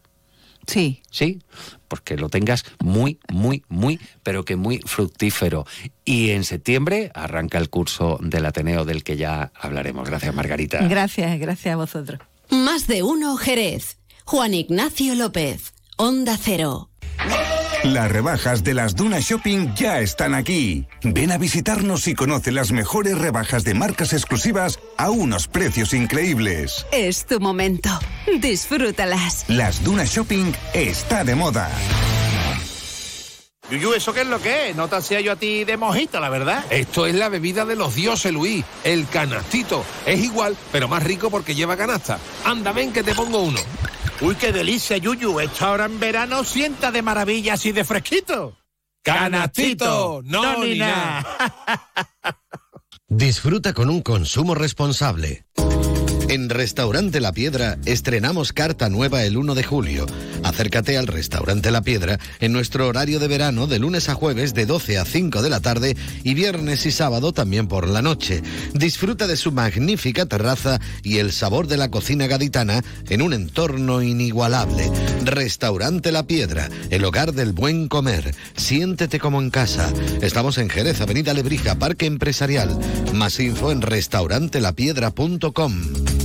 [0.68, 1.02] Sí.
[1.10, 1.42] Sí,
[1.88, 5.66] porque lo tengas muy, muy, muy, pero que muy fructífero.
[6.04, 10.08] Y en septiembre arranca el curso del Ateneo del que ya hablaremos.
[10.08, 10.86] Gracias, Margarita.
[10.88, 12.20] Gracias, gracias a vosotros.
[12.50, 13.98] Más de uno Jerez.
[14.26, 15.74] Juan Ignacio López.
[15.96, 16.90] Onda Cero.
[17.84, 20.88] Las rebajas de las Dunas Shopping ya están aquí.
[21.04, 26.86] Ven a visitarnos y conoce las mejores rebajas de marcas exclusivas a unos precios increíbles.
[26.92, 27.90] Es tu momento.
[28.40, 29.46] Disfrútalas.
[29.48, 31.70] Las Dunas Shopping está de moda.
[33.70, 34.76] Yuyu, ¿eso qué es lo que es?
[34.76, 36.64] No te hacía yo a ti de mojito, la verdad.
[36.70, 38.64] Esto es la bebida de los dioses, Luis.
[38.86, 39.84] El canastito.
[40.06, 42.18] Es igual, pero más rico porque lleva canasta.
[42.46, 43.60] Anda, ven que te pongo uno.
[44.22, 45.40] Uy, qué delicia, Yuyu.
[45.40, 48.58] Esto ahora en verano sienta de maravilla así de fresquito.
[49.04, 51.26] Canastito, no, ni nada.
[53.08, 55.46] Disfruta con un consumo responsable.
[56.30, 60.06] En Restaurante La Piedra estrenamos carta nueva el 1 de julio.
[60.44, 64.66] Acércate al Restaurante La Piedra en nuestro horario de verano de lunes a jueves de
[64.66, 68.44] 12 a 5 de la tarde y viernes y sábado también por la noche.
[68.74, 74.02] Disfruta de su magnífica terraza y el sabor de la cocina gaditana en un entorno
[74.02, 74.92] inigualable.
[75.24, 78.36] Restaurante La Piedra, el hogar del buen comer.
[78.58, 79.94] Siéntete como en casa.
[80.22, 82.78] Estamos en Jerez, Avenida Lebrija, Parque Empresarial.
[83.14, 85.74] Más info en restaurantelappiedra.com.
[85.78, 86.17] Más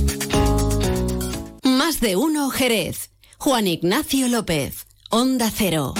[2.03, 3.11] de uno Jerez.
[3.37, 4.87] Juan Ignacio López.
[5.09, 5.93] Onda Cero.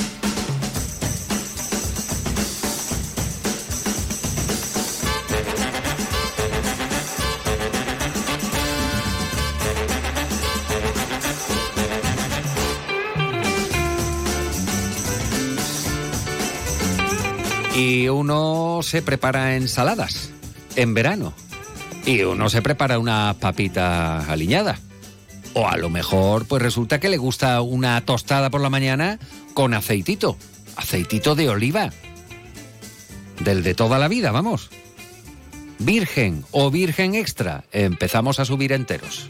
[17.78, 20.32] Y uno se prepara ensaladas
[20.76, 21.34] en verano.
[22.06, 24.82] Y uno se prepara unas papitas aliñadas.
[25.54, 29.20] O a lo mejor, pues resulta que le gusta una tostada por la mañana
[29.54, 30.38] con aceitito.
[30.76, 31.92] Aceitito de oliva.
[33.40, 34.70] Del de toda la vida, vamos.
[35.80, 37.66] Virgen o virgen extra.
[37.72, 39.28] Empezamos a subir enteros.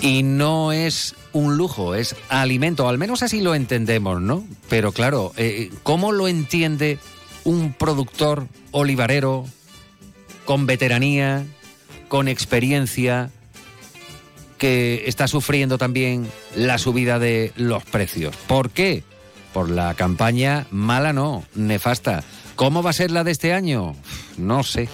[0.00, 4.44] Y no es un lujo, es alimento, al menos así lo entendemos, ¿no?
[4.68, 6.98] Pero claro, eh, ¿cómo lo entiende
[7.44, 9.46] un productor olivarero
[10.44, 11.44] con veteranía,
[12.08, 13.30] con experiencia,
[14.60, 18.36] que está sufriendo también la subida de los precios?
[18.46, 19.02] ¿Por qué?
[19.54, 22.22] Por la campaña mala no, nefasta.
[22.54, 23.96] ¿Cómo va a ser la de este año?
[24.36, 24.88] No sé.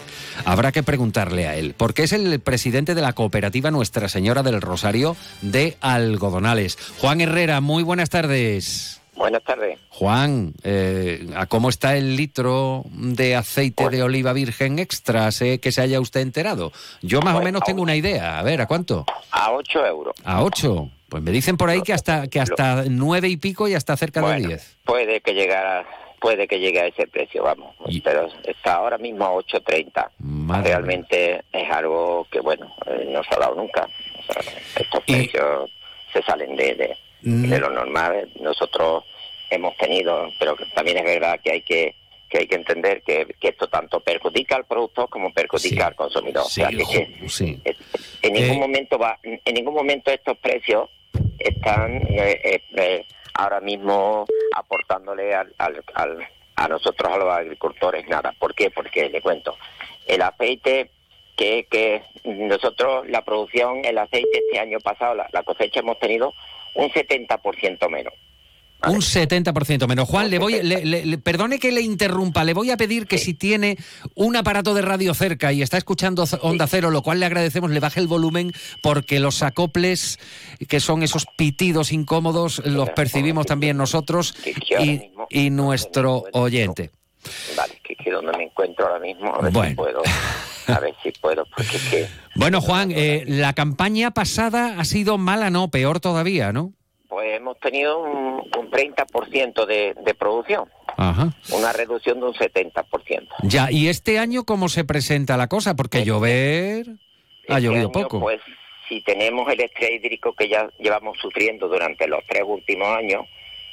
[0.44, 4.62] Habrá que preguntarle a él, porque es el presidente de la cooperativa Nuestra Señora del
[4.62, 6.78] Rosario de Algodonales.
[6.98, 9.00] Juan Herrera, muy buenas tardes.
[9.16, 9.78] Buenas tardes.
[9.88, 15.32] Juan, eh, ¿a cómo está el litro de aceite de oliva virgen extra?
[15.32, 16.70] Sé que se haya usted enterado.
[17.00, 18.38] Yo más o menos tengo una idea.
[18.38, 19.06] A ver, ¿a cuánto?
[19.30, 20.14] A 8 euros.
[20.24, 20.90] A 8.
[21.08, 24.20] Pues me dicen por ahí que hasta que hasta nueve y pico y hasta cerca
[24.20, 24.78] de Bueno, 10.
[24.84, 25.86] Puede que llegue a,
[26.20, 27.74] puede que llegue a ese precio, vamos.
[28.02, 30.08] Pero está ahora mismo a 8.30.
[30.18, 33.88] Madre Realmente es algo que, bueno, eh, no se ha dado nunca.
[34.18, 34.42] O sea,
[34.80, 35.70] estos precios
[36.12, 36.96] se salen de, de,
[37.26, 37.50] Mm.
[37.50, 38.30] de lo normal.
[38.40, 39.04] Nosotros
[39.50, 41.94] hemos tenido, pero también es verdad que hay que
[42.28, 46.44] que hay que entender que, que esto tanto perjudica al productor como perjudica al consumidor.
[46.48, 46.84] Sí, o sea, que,
[47.20, 47.60] que sí.
[48.22, 50.90] en ningún Eh, momento va, en ningún momento estos precios
[51.38, 58.08] están eh, eh, eh, ahora mismo aportándole al, al- al- a nosotros a los agricultores
[58.08, 58.34] nada.
[58.40, 58.70] ¿Por qué?
[58.70, 59.56] Porque le cuento,
[60.08, 60.90] el aceite
[61.36, 66.32] que, que nosotros la producción, el aceite este año pasado, la, la cosecha hemos tenido
[66.76, 68.12] un 70% menos.
[68.86, 70.06] Un 70% menos.
[70.06, 73.78] Juan, le voy, le- perdone que le interrumpa, le voy a pedir que si tiene
[74.14, 77.80] un aparato de radio cerca y está escuchando Onda Cero, lo cual le agradecemos, le
[77.80, 78.52] baje el volumen
[78.82, 80.18] porque los acoples,
[80.68, 84.34] que son esos pitidos incómodos, los percibimos también nosotros
[84.84, 85.00] y,
[85.30, 86.90] y nuestro oyente.
[87.56, 89.76] Vale, que, que donde me encuentro ahora mismo, a ver si Bueno.
[89.76, 90.02] puedo,
[90.68, 95.18] a ver si puedo, porque es que Bueno, Juan, eh, la campaña pasada ha sido
[95.18, 96.72] mala, no, peor todavía, ¿no?
[97.08, 100.68] pues hemos tenido un, un 30% de, de producción,
[100.98, 101.32] Ajá.
[101.50, 102.82] una reducción de un 70%.
[103.44, 105.76] Ya, ¿y este año cómo se presenta la cosa?
[105.76, 106.84] Porque llover
[107.48, 108.20] ha Este llovido año, poco.
[108.20, 108.40] Pues
[108.88, 113.24] si tenemos el estrés hídrico que ya llevamos sufriendo durante los tres últimos años,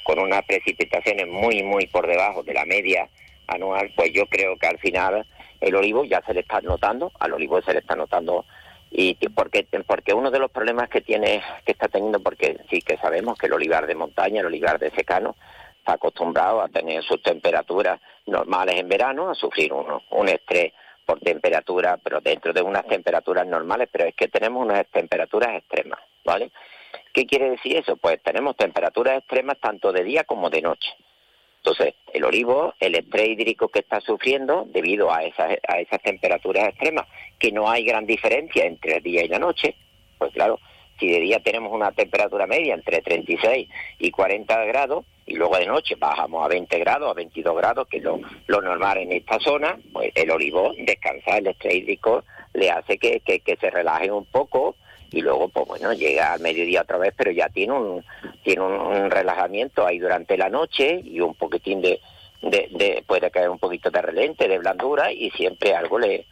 [0.03, 3.09] con unas precipitaciones muy, muy por debajo de la media
[3.47, 5.25] anual, pues yo creo que al final
[5.61, 8.45] el olivo ya se le está notando, al olivo se le está notando
[8.91, 12.79] y que- porque porque uno de los problemas que tiene que está teniendo porque sí
[12.81, 15.35] que sabemos que el olivar de montaña el olivar de secano
[15.79, 20.73] está acostumbrado a tener sus temperaturas normales en verano a sufrir un, un estrés
[21.07, 25.99] por temperatura pero dentro de unas temperaturas normales pero es que tenemos unas temperaturas extremas
[26.23, 26.51] vale
[27.13, 30.91] qué quiere decir eso pues tenemos temperaturas extremas tanto de día como de noche
[31.65, 35.57] entonces, el olivo, el estrés hídrico que está sufriendo debido a esas,
[36.03, 37.07] temperaturas extremas,
[37.39, 39.73] que no hay gran diferencia entre el día y la noche,
[40.17, 40.59] pues claro,
[40.99, 45.65] si de día tenemos una temperatura media entre 36 y 40 grados, y luego de
[45.65, 49.79] noche bajamos a 20 grados, a 22 grados, que es lo, normal en esta zona,
[49.93, 53.21] pues el olivo descansar, el estrés hídrico le hace que
[53.57, 54.75] se relaje un poco
[55.13, 58.03] y luego pues bueno llega al mediodía otra vez pero ya tiene un
[58.43, 62.01] tiene un, relajamiento ahí durante la noche y un poquitín de,
[62.41, 66.25] de, de- puede caer un poquito de relente de blandura y siempre algo le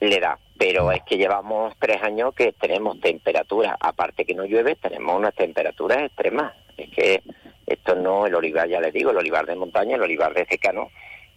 [0.00, 0.38] le da.
[0.58, 5.34] Pero es que llevamos tres años que tenemos temperaturas aparte que no llueve tenemos unas
[5.34, 6.52] temperaturas extremas.
[6.76, 7.22] Es que
[7.66, 10.90] esto no el olivar ya les digo el olivar de montaña el olivar de secano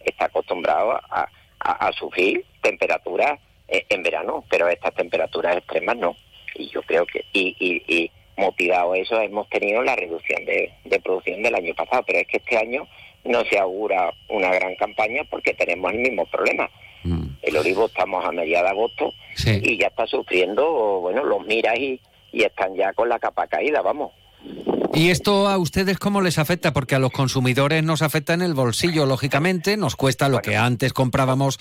[0.04, 1.28] está acostumbrado a,
[1.60, 3.38] a, a sufrir temperaturas
[3.68, 6.14] eh, en verano pero estas temperaturas extremas no
[6.54, 11.00] y yo creo que y, y, y motivado eso hemos tenido la reducción de, de
[11.00, 12.86] producción del año pasado pero es que este año
[13.24, 16.70] no se augura una gran campaña porque tenemos el mismo problema.
[17.42, 19.14] El olivo estamos a mediados de agosto
[19.62, 22.00] y ya está sufriendo bueno los miras y,
[22.32, 24.12] y están ya con la capa caída vamos
[24.92, 26.72] ¿Y esto a ustedes cómo les afecta?
[26.72, 29.76] Porque a los consumidores nos afecta en el bolsillo, lógicamente.
[29.76, 31.58] Nos cuesta lo que antes comprábamos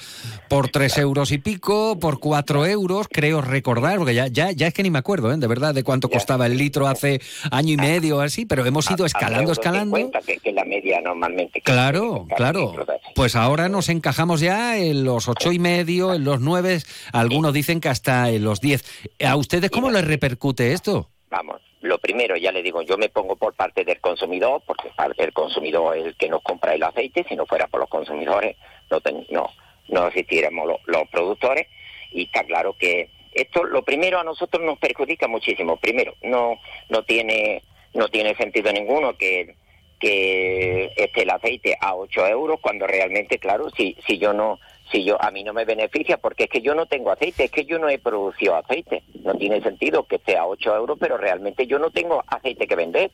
[0.49, 4.73] por tres euros y pico, por cuatro euros, creo recordar, porque ya, ya, ya es
[4.73, 5.37] que ni me acuerdo, ¿eh?
[5.37, 9.05] de verdad, de cuánto costaba el litro hace año y medio así, pero hemos ido
[9.05, 9.95] escalando, escalando.
[9.95, 12.73] 50, que, que es la media normalmente Claro, claro.
[13.13, 16.81] Pues ahora nos encajamos ya en los ocho y medio, en los nueve,
[17.13, 18.83] algunos dicen que hasta en los diez.
[19.23, 21.09] ¿A ustedes cómo les repercute esto?
[21.29, 25.33] Vamos, lo primero, ya le digo, yo me pongo por parte del consumidor, porque del
[25.33, 28.57] consumidor es el que nos compra el aceite, si no fuera por los consumidores
[28.89, 29.49] no, ten- no,
[29.87, 31.67] no existiéramos lo- los productores,
[32.11, 35.77] y está claro que esto, lo primero a nosotros nos perjudica muchísimo.
[35.77, 37.61] Primero, no, no tiene,
[37.93, 39.55] no tiene sentido ninguno que,
[39.99, 44.59] que esté el aceite a 8 euros cuando realmente, claro, si, si yo no,
[44.91, 47.51] si yo, a mí no me beneficia porque es que yo no tengo aceite, es
[47.51, 49.03] que yo no he producido aceite.
[49.23, 52.75] No tiene sentido que esté a 8 euros, pero realmente yo no tengo aceite que
[52.75, 53.11] vender,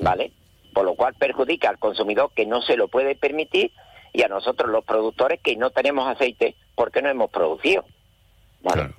[0.00, 0.32] ¿vale?
[0.72, 3.72] Por lo cual perjudica al consumidor que no se lo puede permitir
[4.12, 7.84] y a nosotros los productores que no tenemos aceite porque no hemos producido.
[8.62, 8.90] ¿vale?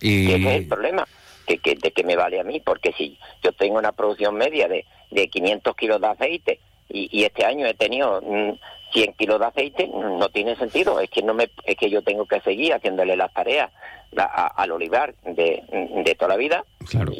[0.00, 0.28] Y...
[0.28, 1.06] Y ese es el problema,
[1.46, 4.86] que, que, de me vale a mí, porque si yo tengo una producción media de,
[5.10, 8.52] de 500 kilos de aceite y, y este año he tenido mm,
[8.92, 12.26] 100 kilos de aceite, no tiene sentido, es que no me, es que yo tengo
[12.26, 13.70] que seguir haciéndole las tareas
[14.16, 15.62] a- al olivar de,
[16.04, 16.64] de toda la vida.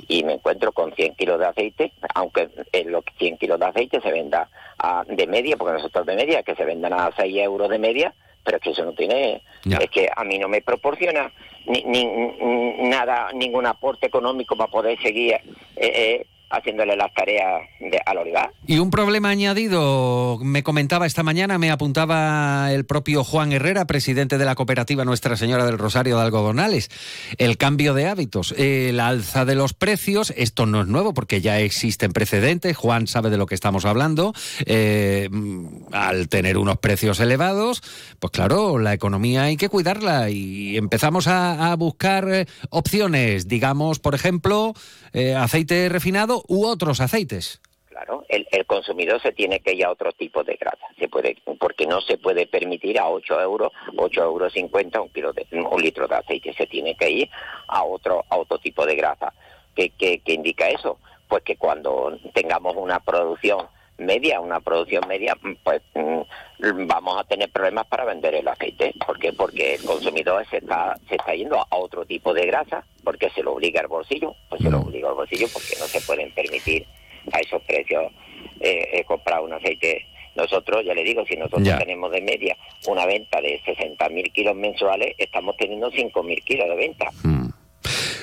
[0.08, 3.66] Y, y me encuentro con 100 kilos de aceite, aunque eh, los 100 kilos de
[3.66, 4.48] aceite se venda
[4.78, 8.12] a- de media, porque nosotros de media que se vendan a 6 euros de media,
[8.42, 9.42] pero es que eso no tiene,
[9.84, 11.30] es que a mí no me proporciona
[11.66, 11.82] ni,
[12.88, 15.42] nada, ningún aporte económico para poder seguir eh,
[15.76, 18.50] eh, haciéndole las tareas de, al olivar.
[18.66, 24.36] Y un problema añadido, me comentaba esta mañana, me apuntaba el propio Juan Herrera, presidente
[24.36, 26.90] de la cooperativa Nuestra Señora del Rosario de Algodonales,
[27.38, 31.60] el cambio de hábitos, el alza de los precios, esto no es nuevo porque ya
[31.60, 34.34] existen precedentes, Juan sabe de lo que estamos hablando,
[34.66, 35.28] eh,
[35.92, 37.82] al tener unos precios elevados,
[38.18, 44.14] pues claro, la economía hay que cuidarla y empezamos a, buscar eh, opciones, digamos, por
[44.14, 44.74] ejemplo,
[45.12, 47.60] eh, aceite refinado u otros aceites.
[47.88, 51.36] Claro, el, el, consumidor se tiene que ir a otro tipo de grasa, se puede,
[51.58, 55.82] porque no se puede permitir a 8 euros, 8 euros 50 un, kilo de, un
[55.82, 57.30] litro de aceite, se tiene que ir
[57.68, 59.34] a otro, a otro tipo de grasa.
[59.74, 60.98] ¿Qué, qué, qué indica eso?
[61.28, 63.66] Pues que cuando tengamos una producción
[64.00, 68.92] media, una producción media, pues mm, vamos a tener problemas para vender el aceite.
[69.06, 69.32] ¿Por qué?
[69.32, 73.42] Porque el consumidor se está, se está yendo a otro tipo de grasa, porque se
[73.42, 76.86] lo obliga al bolsillo, pues se lo obliga al bolsillo porque no se pueden permitir
[77.32, 78.04] a esos precios
[78.60, 80.06] eh, eh, comprar un aceite.
[80.36, 81.78] Nosotros, ya le digo, si nosotros Ya.
[81.78, 82.56] tenemos de media
[82.86, 87.10] una venta de 60.000 kilos mensuales, estamos teniendo 5.000 kilos de venta.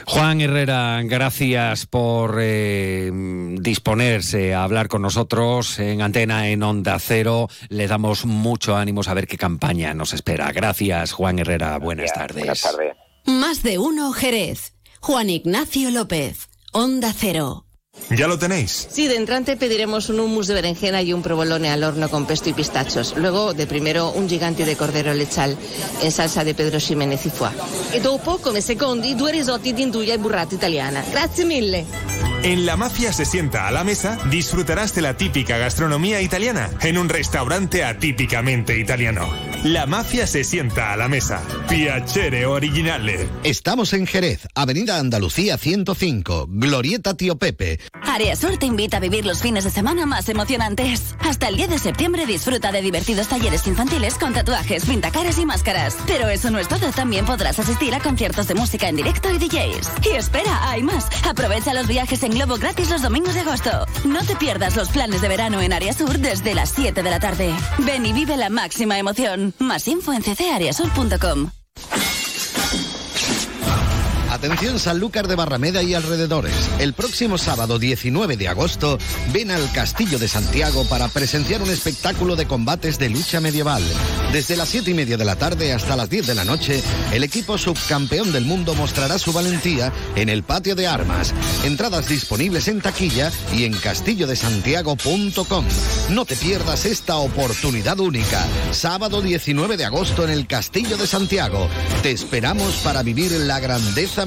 [0.10, 3.12] Juan Herrera, gracias por eh,
[3.60, 7.50] disponerse a hablar con nosotros en antena en Onda Cero.
[7.68, 10.52] Le damos mucho ánimo a ver qué campaña nos espera.
[10.54, 11.78] Gracias, Juan Herrera.
[11.78, 12.38] Buenas tardes.
[12.38, 12.96] Buenas tardes.
[13.26, 14.74] Más de uno Jerez.
[15.02, 16.48] Juan Ignacio López.
[16.72, 17.67] Onda Cero.
[18.10, 18.88] ¿Ya lo tenéis?
[18.90, 22.50] Sí, de entrante pediremos un hummus de berenjena y un provolone al horno con pesto
[22.50, 23.16] y pistachos.
[23.18, 25.58] Luego, de primero, un gigante de cordero lechal
[26.02, 27.52] en salsa de Pedro Ximenez y foie.
[27.92, 31.04] E dopo, come secondi, due risotti di induja e burrata italiana.
[31.12, 31.86] Grazie mille.
[32.44, 36.98] En La Mafia se sienta a la mesa, disfrutarás de la típica gastronomía italiana en
[36.98, 39.47] un restaurante atípicamente italiano.
[39.64, 41.42] La Mafia se sienta a la mesa.
[41.68, 43.28] Piacere originale.
[43.44, 47.80] Estamos en Jerez, Avenida Andalucía 105, Glorieta Tío Pepe.
[48.04, 51.16] Área Sur te invita a vivir los fines de semana más emocionantes.
[51.20, 55.98] Hasta el 10 de septiembre disfruta de divertidos talleres infantiles con tatuajes, pintacaras y máscaras.
[56.06, 59.38] Pero eso no es todo, también podrás asistir a conciertos de música en directo y
[59.38, 59.90] DJs.
[60.06, 61.08] Y espera, hay más.
[61.28, 63.86] Aprovecha los viajes en globo gratis los domingos de agosto.
[64.06, 67.20] No te pierdas los planes de verano en Área Sur desde las 7 de la
[67.20, 67.54] tarde.
[67.80, 69.54] Ven y vive la máxima emoción.
[69.60, 71.57] Más info en ccareasur.com.
[74.38, 76.54] Atención Sanlúcar de Barrameda y alrededores.
[76.78, 79.00] El próximo sábado 19 de agosto
[79.34, 83.82] ven al Castillo de Santiago para presenciar un espectáculo de combates de lucha medieval.
[84.32, 87.24] Desde las 7 y media de la tarde hasta las 10 de la noche, el
[87.24, 91.34] equipo subcampeón del mundo mostrará su valentía en el patio de armas.
[91.64, 95.66] Entradas disponibles en taquilla y en castillodesantiago.com.
[96.12, 98.46] No te pierdas esta oportunidad única.
[98.70, 101.68] Sábado 19 de agosto en el Castillo de Santiago.
[102.04, 104.27] Te esperamos para vivir la grandeza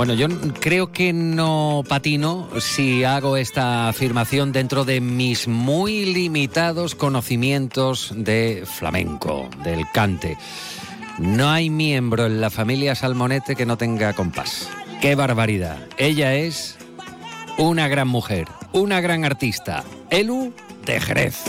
[0.00, 0.28] Bueno, yo
[0.60, 8.64] creo que no patino si hago esta afirmación dentro de mis muy limitados conocimientos de
[8.64, 10.38] flamenco, del cante.
[11.18, 14.70] No hay miembro en la familia Salmonete que no tenga compás.
[15.02, 15.76] ¡Qué barbaridad!
[15.98, 16.78] Ella es
[17.58, 20.54] una gran mujer, una gran artista, Elu
[20.86, 21.44] de Jerez.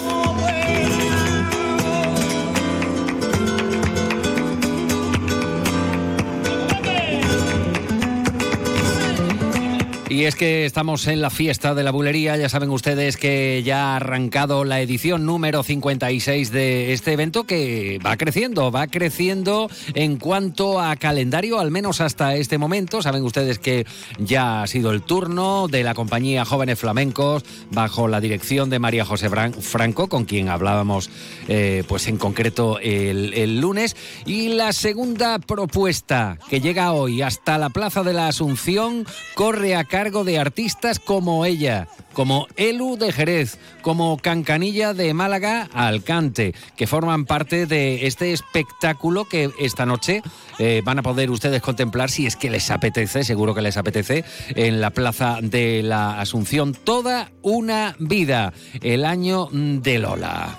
[10.11, 13.93] Y es que estamos en la fiesta de la bulería, ya saben ustedes que ya
[13.93, 20.17] ha arrancado la edición número 56 de este evento que va creciendo, va creciendo en
[20.17, 23.01] cuanto a calendario, al menos hasta este momento.
[23.01, 23.85] Saben ustedes que
[24.19, 29.05] ya ha sido el turno de la compañía Jóvenes Flamencos bajo la dirección de María
[29.05, 31.09] José Franco, con quien hablábamos
[31.47, 33.95] eh, pues en concreto el, el lunes.
[34.25, 39.05] Y la segunda propuesta que llega hoy hasta la Plaza de la Asunción
[39.35, 45.69] corre a cargo de artistas como ella, como Elu de Jerez, como Cancanilla de Málaga
[45.75, 50.23] Alcante, que forman parte de este espectáculo que esta noche
[50.57, 54.25] eh, van a poder ustedes contemplar si es que les apetece, seguro que les apetece,
[54.55, 56.73] en la Plaza de la Asunción.
[56.73, 60.57] Toda una vida, el año de Lola.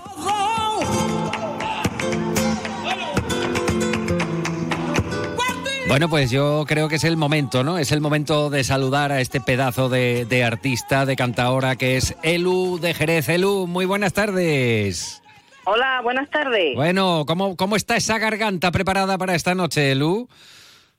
[5.93, 7.77] Bueno, pues yo creo que es el momento, ¿no?
[7.77, 12.17] Es el momento de saludar a este pedazo de, de artista, de cantaora que es
[12.23, 13.29] Elu de Jerez.
[13.29, 15.21] Elu, muy buenas tardes.
[15.65, 16.75] Hola, buenas tardes.
[16.77, 20.31] Bueno, ¿cómo, ¿cómo está esa garganta preparada para esta noche, Elu?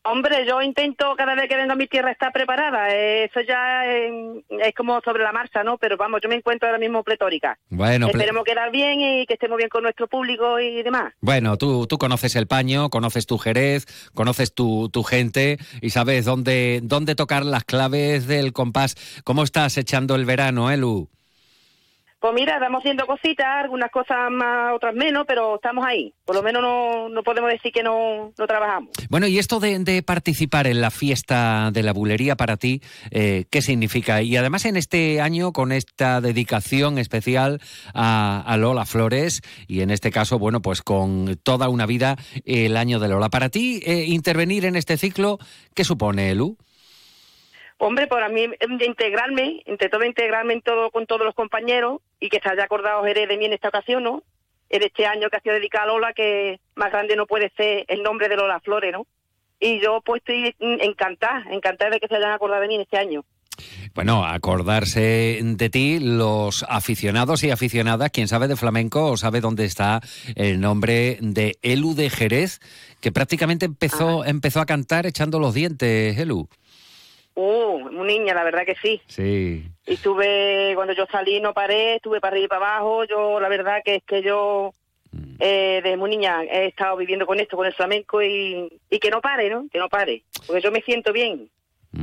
[0.06, 2.94] Hombre, yo intento cada vez que vengo a mi tierra estar preparada.
[2.94, 5.78] Eh, Eso ya eh, es como sobre la marcha, ¿no?
[5.78, 7.58] Pero vamos, yo me encuentro ahora mismo pletórica.
[7.70, 11.14] Bueno, Esperemos quedar bien y que estemos bien con nuestro público y demás.
[11.22, 16.26] Bueno, tú, tú conoces el paño, conoces tu Jerez, conoces tu, tu gente y sabes
[16.26, 18.96] dónde, dónde tocar las claves del compás.
[19.24, 21.10] ¿Cómo estás echando el verano, Elu?
[22.24, 26.14] Pues mira, estamos haciendo cositas, algunas cosas más, otras menos, pero estamos ahí.
[26.24, 28.92] Por lo menos no, no podemos decir que no, no trabajamos.
[29.10, 32.82] Bueno, y esto de, de participar en la fiesta de la bulería para ti,
[33.12, 34.22] eh, ¿qué significa?
[34.22, 37.60] Y además en este año con esta dedicación especial
[37.94, 42.78] a, a Lola Flores y en este caso, bueno, pues con toda una vida el
[42.78, 43.28] año de Lola.
[43.28, 45.40] Para ti, eh, intervenir en este ciclo,
[45.76, 46.56] ¿qué supone, Elu?
[47.80, 52.30] Hombre, para mí de integrarme, entre todo integrarme en todo con todos los compañeros y
[52.30, 54.24] que se haya acordado Jerez de mí en esta ocasión, ¿no?
[54.70, 57.84] En este año que ha sido dedicado a Lola, que más grande no puede ser
[57.90, 59.06] el nombre de Lola Flores, ¿no?
[59.60, 62.98] Y yo pues estoy encantada, encantada de que se hayan acordado de mí en este
[62.98, 63.26] año.
[63.94, 69.66] Bueno, acordarse de ti los aficionados y aficionadas, quien sabe de flamenco o sabe dónde
[69.66, 70.00] está
[70.36, 72.62] el nombre de Elu de Jerez,
[73.02, 76.48] que prácticamente empezó, empezó a cantar echando los dientes, Elu.
[77.36, 79.02] Uh, una niña, la verdad que sí.
[79.08, 79.66] Sí.
[79.88, 83.06] Y estuve, cuando yo salí no paré, estuve para arriba y para abajo.
[83.06, 84.72] Yo, la verdad que es que yo,
[85.40, 89.10] eh, desde muy niña, he estado viviendo con esto, con el flamenco y, y que
[89.10, 89.66] no pare, ¿no?
[89.72, 90.24] Que no pare.
[90.46, 91.50] Porque yo me siento bien.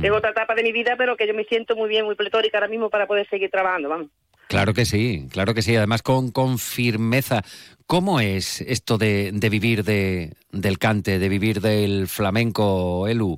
[0.01, 2.57] Tengo otra etapa de mi vida, pero que yo me siento muy bien, muy pletórica
[2.57, 4.07] ahora mismo para poder seguir trabajando, vamos.
[4.47, 5.75] Claro que sí, claro que sí.
[5.75, 7.43] Además con, con firmeza.
[7.87, 13.37] ¿Cómo es esto de, de vivir de, del cante, de vivir del flamenco, Elu?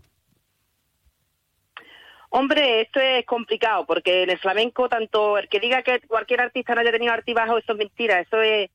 [2.36, 6.74] Hombre, esto es complicado porque en el flamenco, tanto el que diga que cualquier artista
[6.74, 8.20] no haya tenido altibajo, eso es mentira.
[8.22, 8.72] Eso es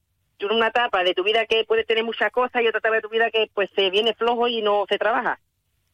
[0.49, 3.09] una etapa de tu vida que puede tener muchas cosas y otra etapa de tu
[3.09, 5.41] vida que pues se viene flojo y no se trabaja.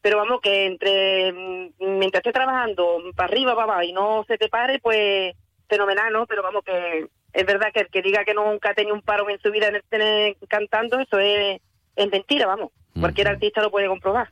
[0.01, 4.37] Pero vamos, que entre mm, mientras estés trabajando para arriba, para abajo y no se
[4.37, 5.33] te pare, pues
[5.67, 6.27] fenomenal, ¿no?
[6.27, 9.27] Pero vamos, que es verdad que el que diga que nunca ha tenido un paro
[9.27, 11.59] en su vida en el- cantando, eso es,
[11.95, 12.69] es mentira, vamos.
[12.99, 14.29] Cualquier artista lo puede comprobar.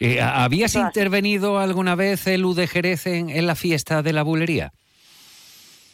[0.00, 0.80] Eh, ¿Habías Ah.
[0.80, 4.72] intervenido alguna vez, Elu de Jerez, en, en la fiesta de la bulería?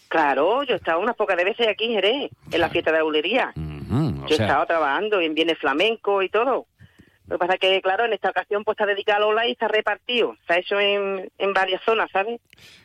[0.09, 2.99] Claro, yo he estado unas pocas de veces aquí en Jerez, en la fiesta de
[2.99, 3.53] la bulería.
[3.57, 6.67] O yo he sea- estado trabajando en bienes flamenco y todo.
[7.27, 9.53] Lo que pasa es que, claro, en esta ocasión pues está dedicado a Lola y
[9.53, 10.35] está repartido.
[10.47, 12.41] Se ha hecho en, en varias zonas, ¿sabes?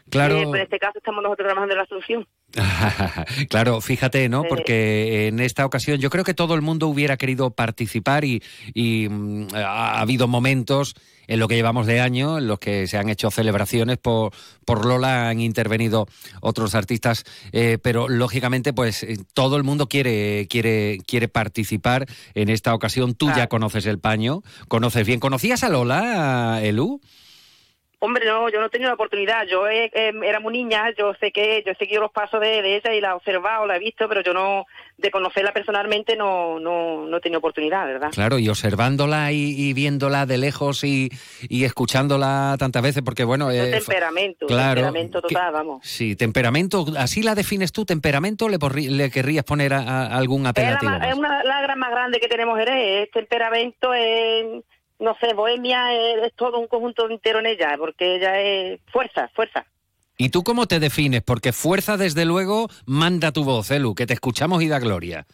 [0.10, 0.38] Claro.
[0.38, 2.28] Eh, en este caso estamos nosotros trabajando en la Asunción.
[3.50, 4.44] claro, fíjate, ¿no?
[4.44, 4.48] Sí.
[4.50, 8.44] Porque en esta ocasión yo creo que todo el mundo hubiera querido participar y,
[8.74, 10.96] y, mm, ha habido momentos
[11.28, 14.34] en lo que llevamos de año en los que se han hecho celebraciones por,
[14.66, 16.08] por Lola, han intervenido
[16.42, 22.50] otros artistas, eh, pero lógicamente pues eh, todo el mundo quiere, quiere, quiere participar en
[22.50, 23.16] esta ocasión.
[23.16, 25.20] Tú ya conoces el paño, conoces bien.
[25.20, 27.02] ¿Conocías a Lola, Elu?
[28.06, 29.46] Hombre, no, yo no he tenido la oportunidad.
[29.48, 32.62] Yo eh, eh, era muy niña, yo sé que yo he seguido los pasos de,
[32.62, 34.66] de ella y la he observado, la he visto, pero yo no,
[34.98, 38.10] de conocerla personalmente no, no, no he tenido oportunidad, ¿verdad?
[38.12, 41.10] Claro, y observándola y, y viéndola de lejos y,
[41.48, 43.50] y escuchándola tantas veces, porque bueno...
[43.52, 45.80] Eh, temperamento, claro, temperamento que- total, vamos.
[45.88, 50.42] Sí, temperamento, así la defines tú, temperamento, ¿le, porri- le querrías poner a, a algún
[50.42, 50.92] Es, la, apelativo?
[50.92, 51.08] más?
[51.08, 54.46] es una la gran más grande que tenemos Jerez, es temperamento, es,
[55.00, 59.30] no sé, bohemia, es, es todo un conjunto entero en ella, porque ella es fuerza,
[59.36, 59.66] fuerza.
[60.18, 61.24] ¿Y tú cómo te defines?
[61.24, 65.26] Porque fuerza, desde luego, manda tu voz, Elu, que te escuchamos y da gloria.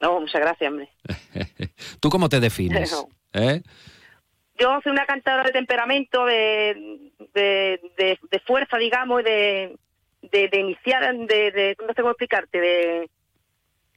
[0.00, 0.88] No, muchas gracias, hombre.
[2.00, 2.94] ¿Tú cómo te defines?
[3.32, 3.62] ¿Eh?
[4.58, 9.76] Yo soy una cantadora de temperamento, de, de, de, de fuerza, digamos, de,
[10.22, 13.10] de, de iniciar, de, de, no sé cómo explicarte, de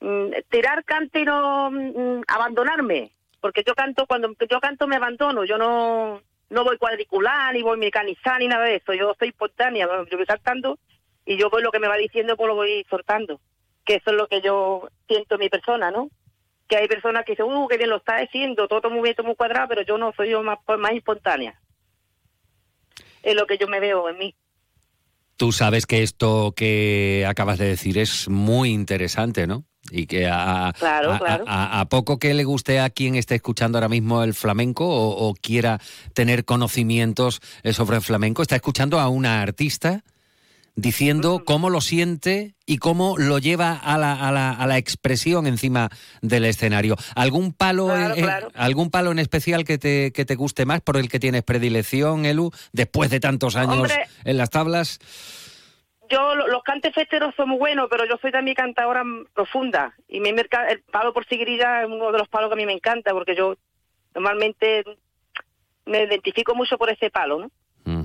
[0.01, 3.13] mm, tirar cante y no mm, abandonarme.
[3.41, 7.77] Porque yo canto, cuando yo canto me abandono, yo no, no voy cuadricular, ni voy
[7.77, 8.93] mecanizar, ni nada de eso.
[8.93, 10.77] Yo soy espontánea, yo voy saltando
[11.25, 13.39] y yo voy lo que me va diciendo, pues lo voy soltando.
[13.85, 16.09] Que eso es lo que yo siento en mi persona, ¿no?
[16.69, 19.25] que hay personas que dicen, uh, que bien lo está haciendo, todo muy bien, todo
[19.25, 21.59] muy cuadrado, pero yo no soy yo más, más espontánea.
[23.23, 24.35] es lo que yo me veo en mí.
[25.35, 29.65] Tú sabes que esto que acabas de decir es muy interesante, ¿no?
[29.91, 31.45] Y que a, Claro, a- claro.
[31.47, 35.27] a- a poco que le guste a quien esté escuchando ahora mismo el flamenco o,
[35.29, 35.79] o quiera
[36.13, 40.03] tener conocimientos eh, sobre el flamenco, está escuchando a una artista
[40.75, 45.47] diciendo cómo lo siente y cómo lo lleva a la, a la- a la expresión
[45.47, 45.89] encima
[46.21, 46.95] del escenario.
[47.15, 48.51] ¿Algún palo, Claro, en, en- claro.
[48.55, 52.25] algún palo en especial que te, que te guste más, por el que tienes predilección,
[52.25, 54.07] Elu, después de tantos años Hombre.
[54.23, 54.99] en las tablas?
[56.09, 59.03] Yo, lo- los cantes festeros son muy buenos, pero yo soy también cantadora
[59.33, 59.93] profunda.
[60.07, 62.73] Y me el palo por seguirilla es uno de los palos que a mí me
[62.73, 63.55] encanta, porque yo
[64.15, 64.83] normalmente
[65.85, 67.51] me identifico mucho por ese palo, ¿no?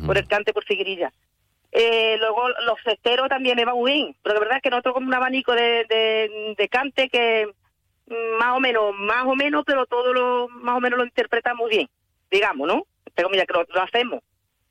[0.07, 1.13] Por el cante por seguirilla.
[1.73, 5.09] Eh, luego los festeros también me va muy bien, pero de verdad que nosotros como
[5.09, 7.49] un abanico de, de, de cante que
[8.39, 11.89] más o menos, más o menos, pero todo lo, más o menos lo interpretamos bien,
[12.31, 12.87] digamos, ¿no?
[13.15, 14.21] Pero mira, que lo, lo hacemos.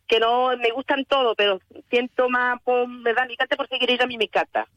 [0.08, 1.60] Que no, me gustan todos, pero
[1.90, 4.68] siento más, por, me da mi cante por a mí me encanta.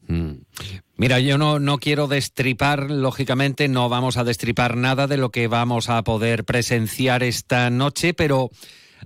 [0.95, 5.47] Mira, yo no, no quiero destripar, lógicamente no vamos a destripar nada de lo que
[5.47, 8.49] vamos a poder presenciar esta noche, pero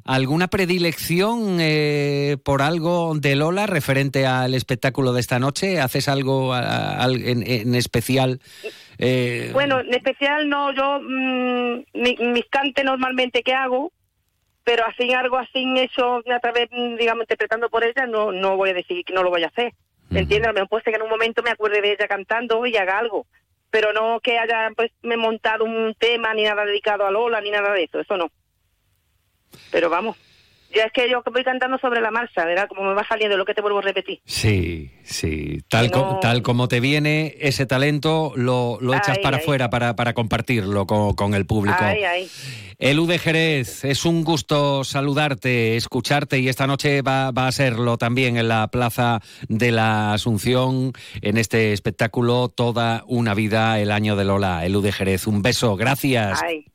[0.06, 5.82] ¿alguna predilección eh, por algo de Lola referente al espectáculo de esta noche?
[5.82, 8.40] ¿Haces algo a- en, en especial?
[8.98, 13.92] eh, Bueno, en especial no, yo mm, mi- mis cantes normalmente que hago,
[14.64, 18.74] pero así algo así hecho a través, digamos, interpretando por ella, no no voy a
[18.74, 19.74] decir que no lo voy a hacer.
[20.10, 20.50] ¿Me entiendes?
[20.50, 22.76] A lo mejor puede ser que en un momento me acuerde de ella cantando y
[22.76, 23.26] haga algo,
[23.70, 27.50] pero no que haya pues me montado un tema ni nada dedicado a Lola ni
[27.50, 28.30] nada de eso, eso no.
[29.72, 30.18] Pero vamos,
[30.76, 32.68] ya es que yo voy cantando sobre la marcha, ¿verdad?
[32.68, 34.20] Como me va saliendo lo que te vuelvo a repetir.
[34.26, 35.62] Sí, sí.
[35.70, 39.96] Tal, no- tal como te viene ese talento, lo, lo echas Ay, para afuera para,
[39.96, 41.78] para compartirlo con, con el público.
[41.80, 42.30] Ay, ay.
[42.80, 47.98] Elu de Jerez, es un gusto saludarte, escucharte y esta noche va, va a serlo
[48.00, 50.92] también en la Plaza de la Asunción,
[51.22, 54.66] en este espectáculo Toda una vida, el año de Lola.
[54.66, 56.42] Elu de Jerez, un beso, gracias.
[56.42, 56.66] Ay,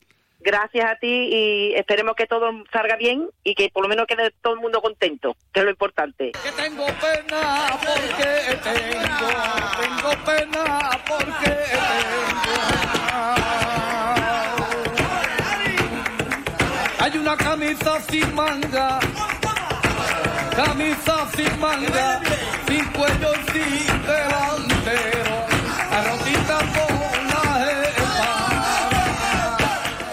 [0.47, 4.31] gracias a ti y esperemos que todo salga bien y que por lo menos quede
[4.41, 6.31] todo el mundo contento, que es lo importante.
[6.57, 9.29] Tengo pena porque tengo,
[9.83, 12.27] tengo pena porque tengo.
[17.01, 19.01] Hay una camisa sin manga,
[20.55, 22.21] camisa sin manga,
[22.69, 25.47] sin cuello sin delantero,
[25.91, 26.76] la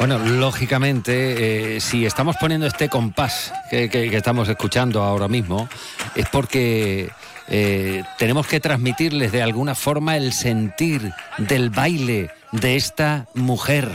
[0.05, 5.69] Bueno, lógicamente, eh, si estamos poniendo este compás que, estamos escuchando ahora mismo,
[6.13, 7.09] es porque
[7.47, 13.89] eh, tenemos que transmitirles de alguna forma el sentir del baile de esta mujer.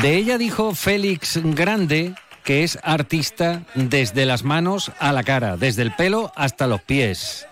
[0.00, 2.14] De ella dijo Félix Grande
[2.44, 7.48] que es artista desde las manos a la cara, desde el pelo hasta los pies.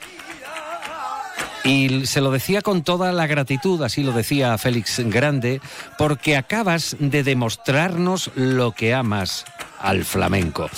[1.64, 5.60] Y se lo decía con toda la gratitud, así lo decía Félix Grande,
[5.96, 9.44] porque acabas de demostrarnos lo que amas
[9.78, 10.68] al flamenco.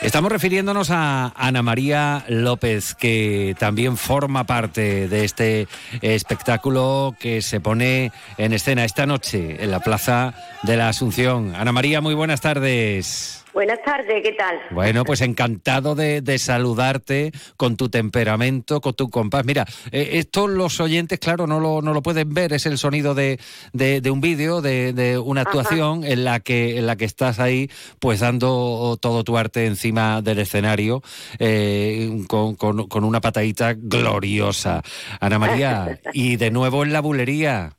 [0.00, 5.66] Estamos refiriéndonos a Ana María López, que también forma parte de este
[6.02, 11.54] espectáculo que se pone en escena esta noche en la Plaza de la Asunción.
[11.56, 13.44] Ana María, muy buenas tardes.
[13.58, 14.56] Buenas tardes, ¿qué tal?
[14.70, 19.44] Bueno, pues encantado de, de saludarte con tu temperamento, con tu compás.
[19.44, 23.16] Mira, eh, esto los oyentes, claro, no lo, no lo pueden ver, es el sonido
[23.16, 23.40] de,
[23.72, 25.50] de- de un vídeo, de, una Ajá.
[25.50, 27.68] actuación en la que en la que estás ahí,
[27.98, 31.02] pues dando todo tu arte encima del escenario,
[31.40, 34.82] eh, con, con- con una patadita gloriosa.
[35.18, 37.72] Ana María, y de nuevo en la bulería.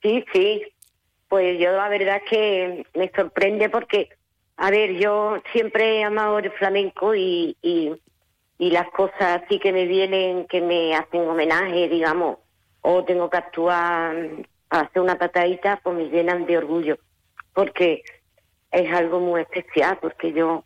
[0.00, 0.62] Sí, sí.
[1.28, 4.10] Pues yo la verdad es que me sorprende porque,
[4.60, 7.96] a ver, yo siempre he amado el flamenco y, y,
[8.58, 12.38] las cosas así que me vienen, que me hacen homenaje, digamos,
[12.80, 14.16] o tengo que actuar,
[14.68, 16.98] hacer una patadita, pues me llenan de orgullo.
[17.54, 18.02] Porque
[18.72, 20.64] es algo muy especial, porque yo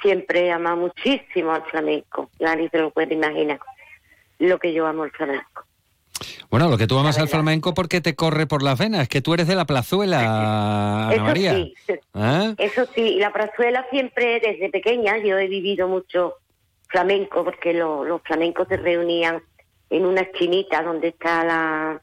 [0.00, 2.30] siempre he amado muchísimo al flamenco.
[2.40, 3.60] Nadie se lo puede imaginar
[4.38, 5.53] lo que yo amo al flamenco.
[6.50, 9.34] Bueno, lo que tú amas al flamenco porque te corre por las venas, que tú
[9.34, 10.20] eres de la plazuela,
[11.06, 11.54] Ana Eso María.
[11.54, 11.74] sí.
[12.14, 12.54] ¿Eh?
[12.58, 16.34] Eso sí, y la plazuela siempre, desde pequeña, yo he vivido mucho
[16.88, 19.42] flamenco, porque lo- los flamencos se reunían
[19.90, 22.00] en una esquinita donde está la,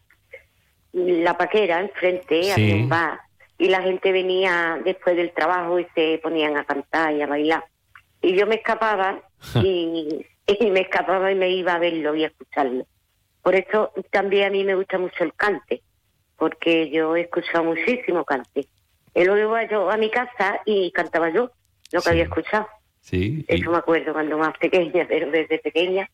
[0.94, 2.52] la paquera, enfrente, Sí.
[2.52, 3.20] había un bar,
[3.58, 7.64] y la gente venía después del trabajo y se ponían a cantar y a bailar.
[8.22, 9.22] Y yo me escapaba
[9.64, 12.86] y, y me escapaba y me iba a verlo y a escucharlo.
[13.42, 15.82] Por eso también a mí me gusta mucho el cante,
[16.38, 18.68] porque yo he escuchado muchísimo cante.
[19.14, 21.52] Él lo iba yo a mi casa y cantaba yo
[21.92, 22.68] lo que había escuchado.
[23.02, 23.44] Sí.
[23.48, 26.10] Eso me acuerdo cuando más pequeña, pero desde pequeña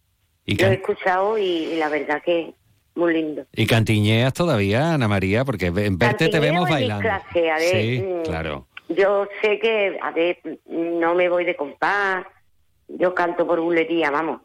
[0.45, 2.53] Y, lo he escuchado y, y la verdad que
[2.95, 3.45] muy lindo.
[3.53, 7.03] y cantiñeas todavía, Ana María, porque en verte te vemos bailando.
[7.03, 8.67] clase, a ver, sí, mm, claro.
[8.89, 12.25] Yo sé que, a ver, no me voy de compás,
[12.87, 14.41] yo canto por bulería, vamos,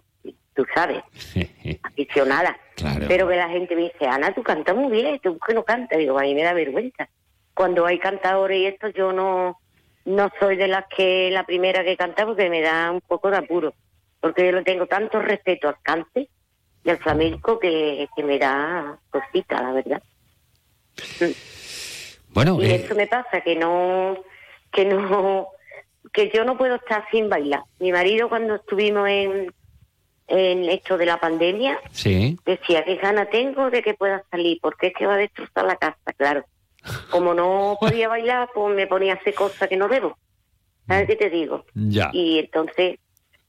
[0.54, 1.02] tú sabes,
[1.82, 2.56] aficionada.
[2.76, 3.06] Claro.
[3.08, 5.98] Pero que la gente me dice, Ana, tú cantas muy bien, tú que no cantas.
[5.98, 7.08] Digo, a mí me da vergüenza.
[7.54, 9.58] Cuando hay cantadores y esto, yo no,
[10.04, 13.38] no soy de las que la primera que canta porque me da un poco de
[13.38, 13.74] apuro.
[14.20, 16.28] Porque yo le tengo tanto respeto al cante
[16.84, 20.02] y al flamenco que, que me da cosita, la verdad.
[22.34, 24.16] Bueno, Y eh, eso me pasa, que no,
[24.72, 25.48] que no,
[26.12, 27.62] que yo no puedo estar sin bailar.
[27.78, 29.52] Mi marido cuando estuvimos en,
[30.27, 32.39] en esto de la pandemia, sí.
[32.44, 35.77] decía, qué gana tengo de que pueda salir, porque es que va a destrozar la
[35.77, 36.44] casa, claro.
[37.11, 40.16] Como no podía bailar, pues me ponía a hacer cosas que no debo.
[40.86, 41.65] ¿Sabes qué te digo?
[41.74, 42.11] Ya.
[42.12, 42.99] Y entonces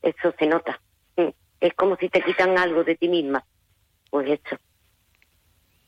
[0.02, 0.80] eso se nota.
[1.18, 1.30] Mm.
[1.60, 3.44] Es como si te quitan algo de ti misma.
[4.10, 4.58] Pues eso.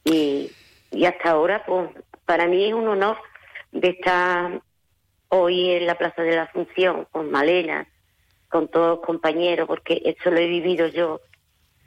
[0.03, 0.51] Y,
[0.91, 1.89] y hasta ahora, pues
[2.25, 3.17] para mí es un honor
[3.71, 4.61] de estar
[5.29, 7.87] hoy en la Plaza de la Asunción con Malena,
[8.55, 11.19] con todos los compañeros, porque eso lo he vivido yo.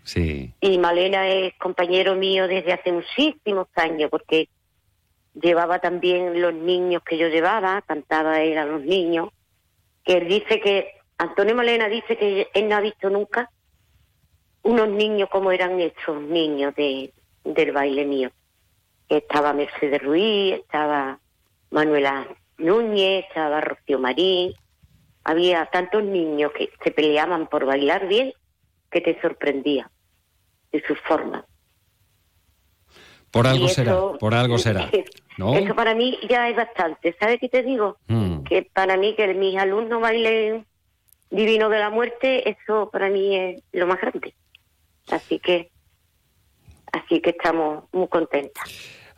[0.02, 0.52] Sí.
[0.60, 4.50] Y Malena es compañero mío desde hace muchísimos años, porque
[5.32, 9.30] llevaba también los niños que yo llevaba, cantaba él a los niños,
[10.04, 13.50] que él dice que, Antonio Malena dice que él no ha visto nunca
[14.62, 17.14] unos niños como eran estos niños de,
[17.44, 18.30] del baile mío.
[19.08, 21.18] Estaba Mercedes Ruiz, estaba
[21.70, 22.28] Manuela
[22.58, 24.52] Núñez, estaba Rocío Marín,
[25.28, 28.32] había tantos niños que se peleaban por bailar bien
[28.90, 29.90] que te sorprendía
[30.72, 31.44] de sus formas.
[33.30, 34.90] Por algo será, por algo será.
[35.36, 35.54] ¿No?
[35.54, 37.14] Eso para mí ya es bastante.
[37.20, 37.98] ¿Sabes qué te digo?
[38.06, 38.42] Mm.
[38.44, 40.64] Que para mí que mis alumnos bailen
[41.30, 44.32] Divino de la Muerte, eso para mí es lo más grande.
[45.10, 45.70] Así que,
[46.90, 48.64] así que estamos muy contentas.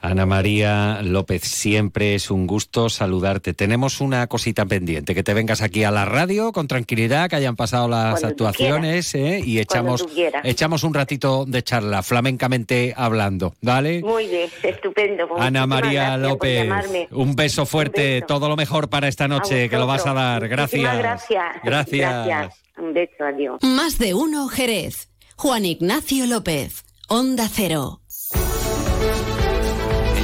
[0.02, 3.52] Ana María López, siempre es un gusto saludarte.
[3.52, 7.54] Tenemos una cosita pendiente, que te vengas aquí a la radio con tranquilidad, que hayan
[7.54, 9.42] pasado las Cuando actuaciones ¿eh?
[9.44, 10.06] y echamos,
[10.42, 13.54] echamos un ratito de charla, flamencamente hablando.
[13.60, 14.00] ¿Vale?
[14.02, 15.28] Muy bien, estupendo.
[15.28, 16.70] Pues Ana María López,
[17.10, 20.48] un beso fuerte, todo lo mejor para esta noche, que lo vas a dar.
[20.48, 20.98] Gracias.
[20.98, 21.44] Gracias.
[21.62, 22.26] Gracias.
[22.26, 22.54] Gracias.
[22.78, 23.62] Un beso, adiós.
[23.62, 25.08] Más de uno Jerez.
[25.36, 26.84] Juan Ignacio López.
[27.08, 28.00] Onda Cero.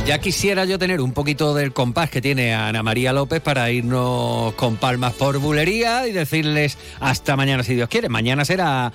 [0.06, 4.54] Ya quisiera yo tener un poquito del compás que tiene Ana María López para irnos
[4.54, 8.08] con palmas por bulería y decirles hasta mañana si Dios quiere.
[8.08, 8.92] Mañana será...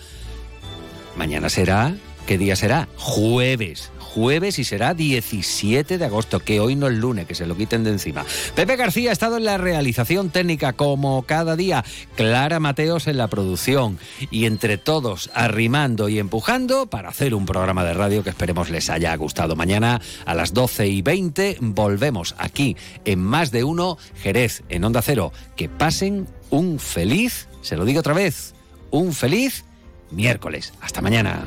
[1.17, 1.93] Mañana será...
[2.25, 2.87] ¿Qué día será?
[2.95, 3.91] Jueves.
[4.13, 7.83] Jueves y será 17 de agosto, que hoy no es lunes, que se lo quiten
[7.83, 8.25] de encima.
[8.55, 11.85] Pepe García ha estado en la realización técnica como cada día,
[12.15, 17.85] Clara Mateos en la producción y entre todos arrimando y empujando para hacer un programa
[17.85, 19.55] de radio que esperemos les haya gustado.
[19.55, 22.75] Mañana a las 12 y 20 volvemos aquí
[23.05, 25.31] en Más de Uno Jerez, en Onda Cero.
[25.55, 28.53] Que pasen un feliz, se lo digo otra vez,
[28.89, 29.63] un feliz
[30.11, 30.73] miércoles.
[30.81, 31.45] Hasta mañana.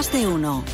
[0.00, 0.64] Más de uno.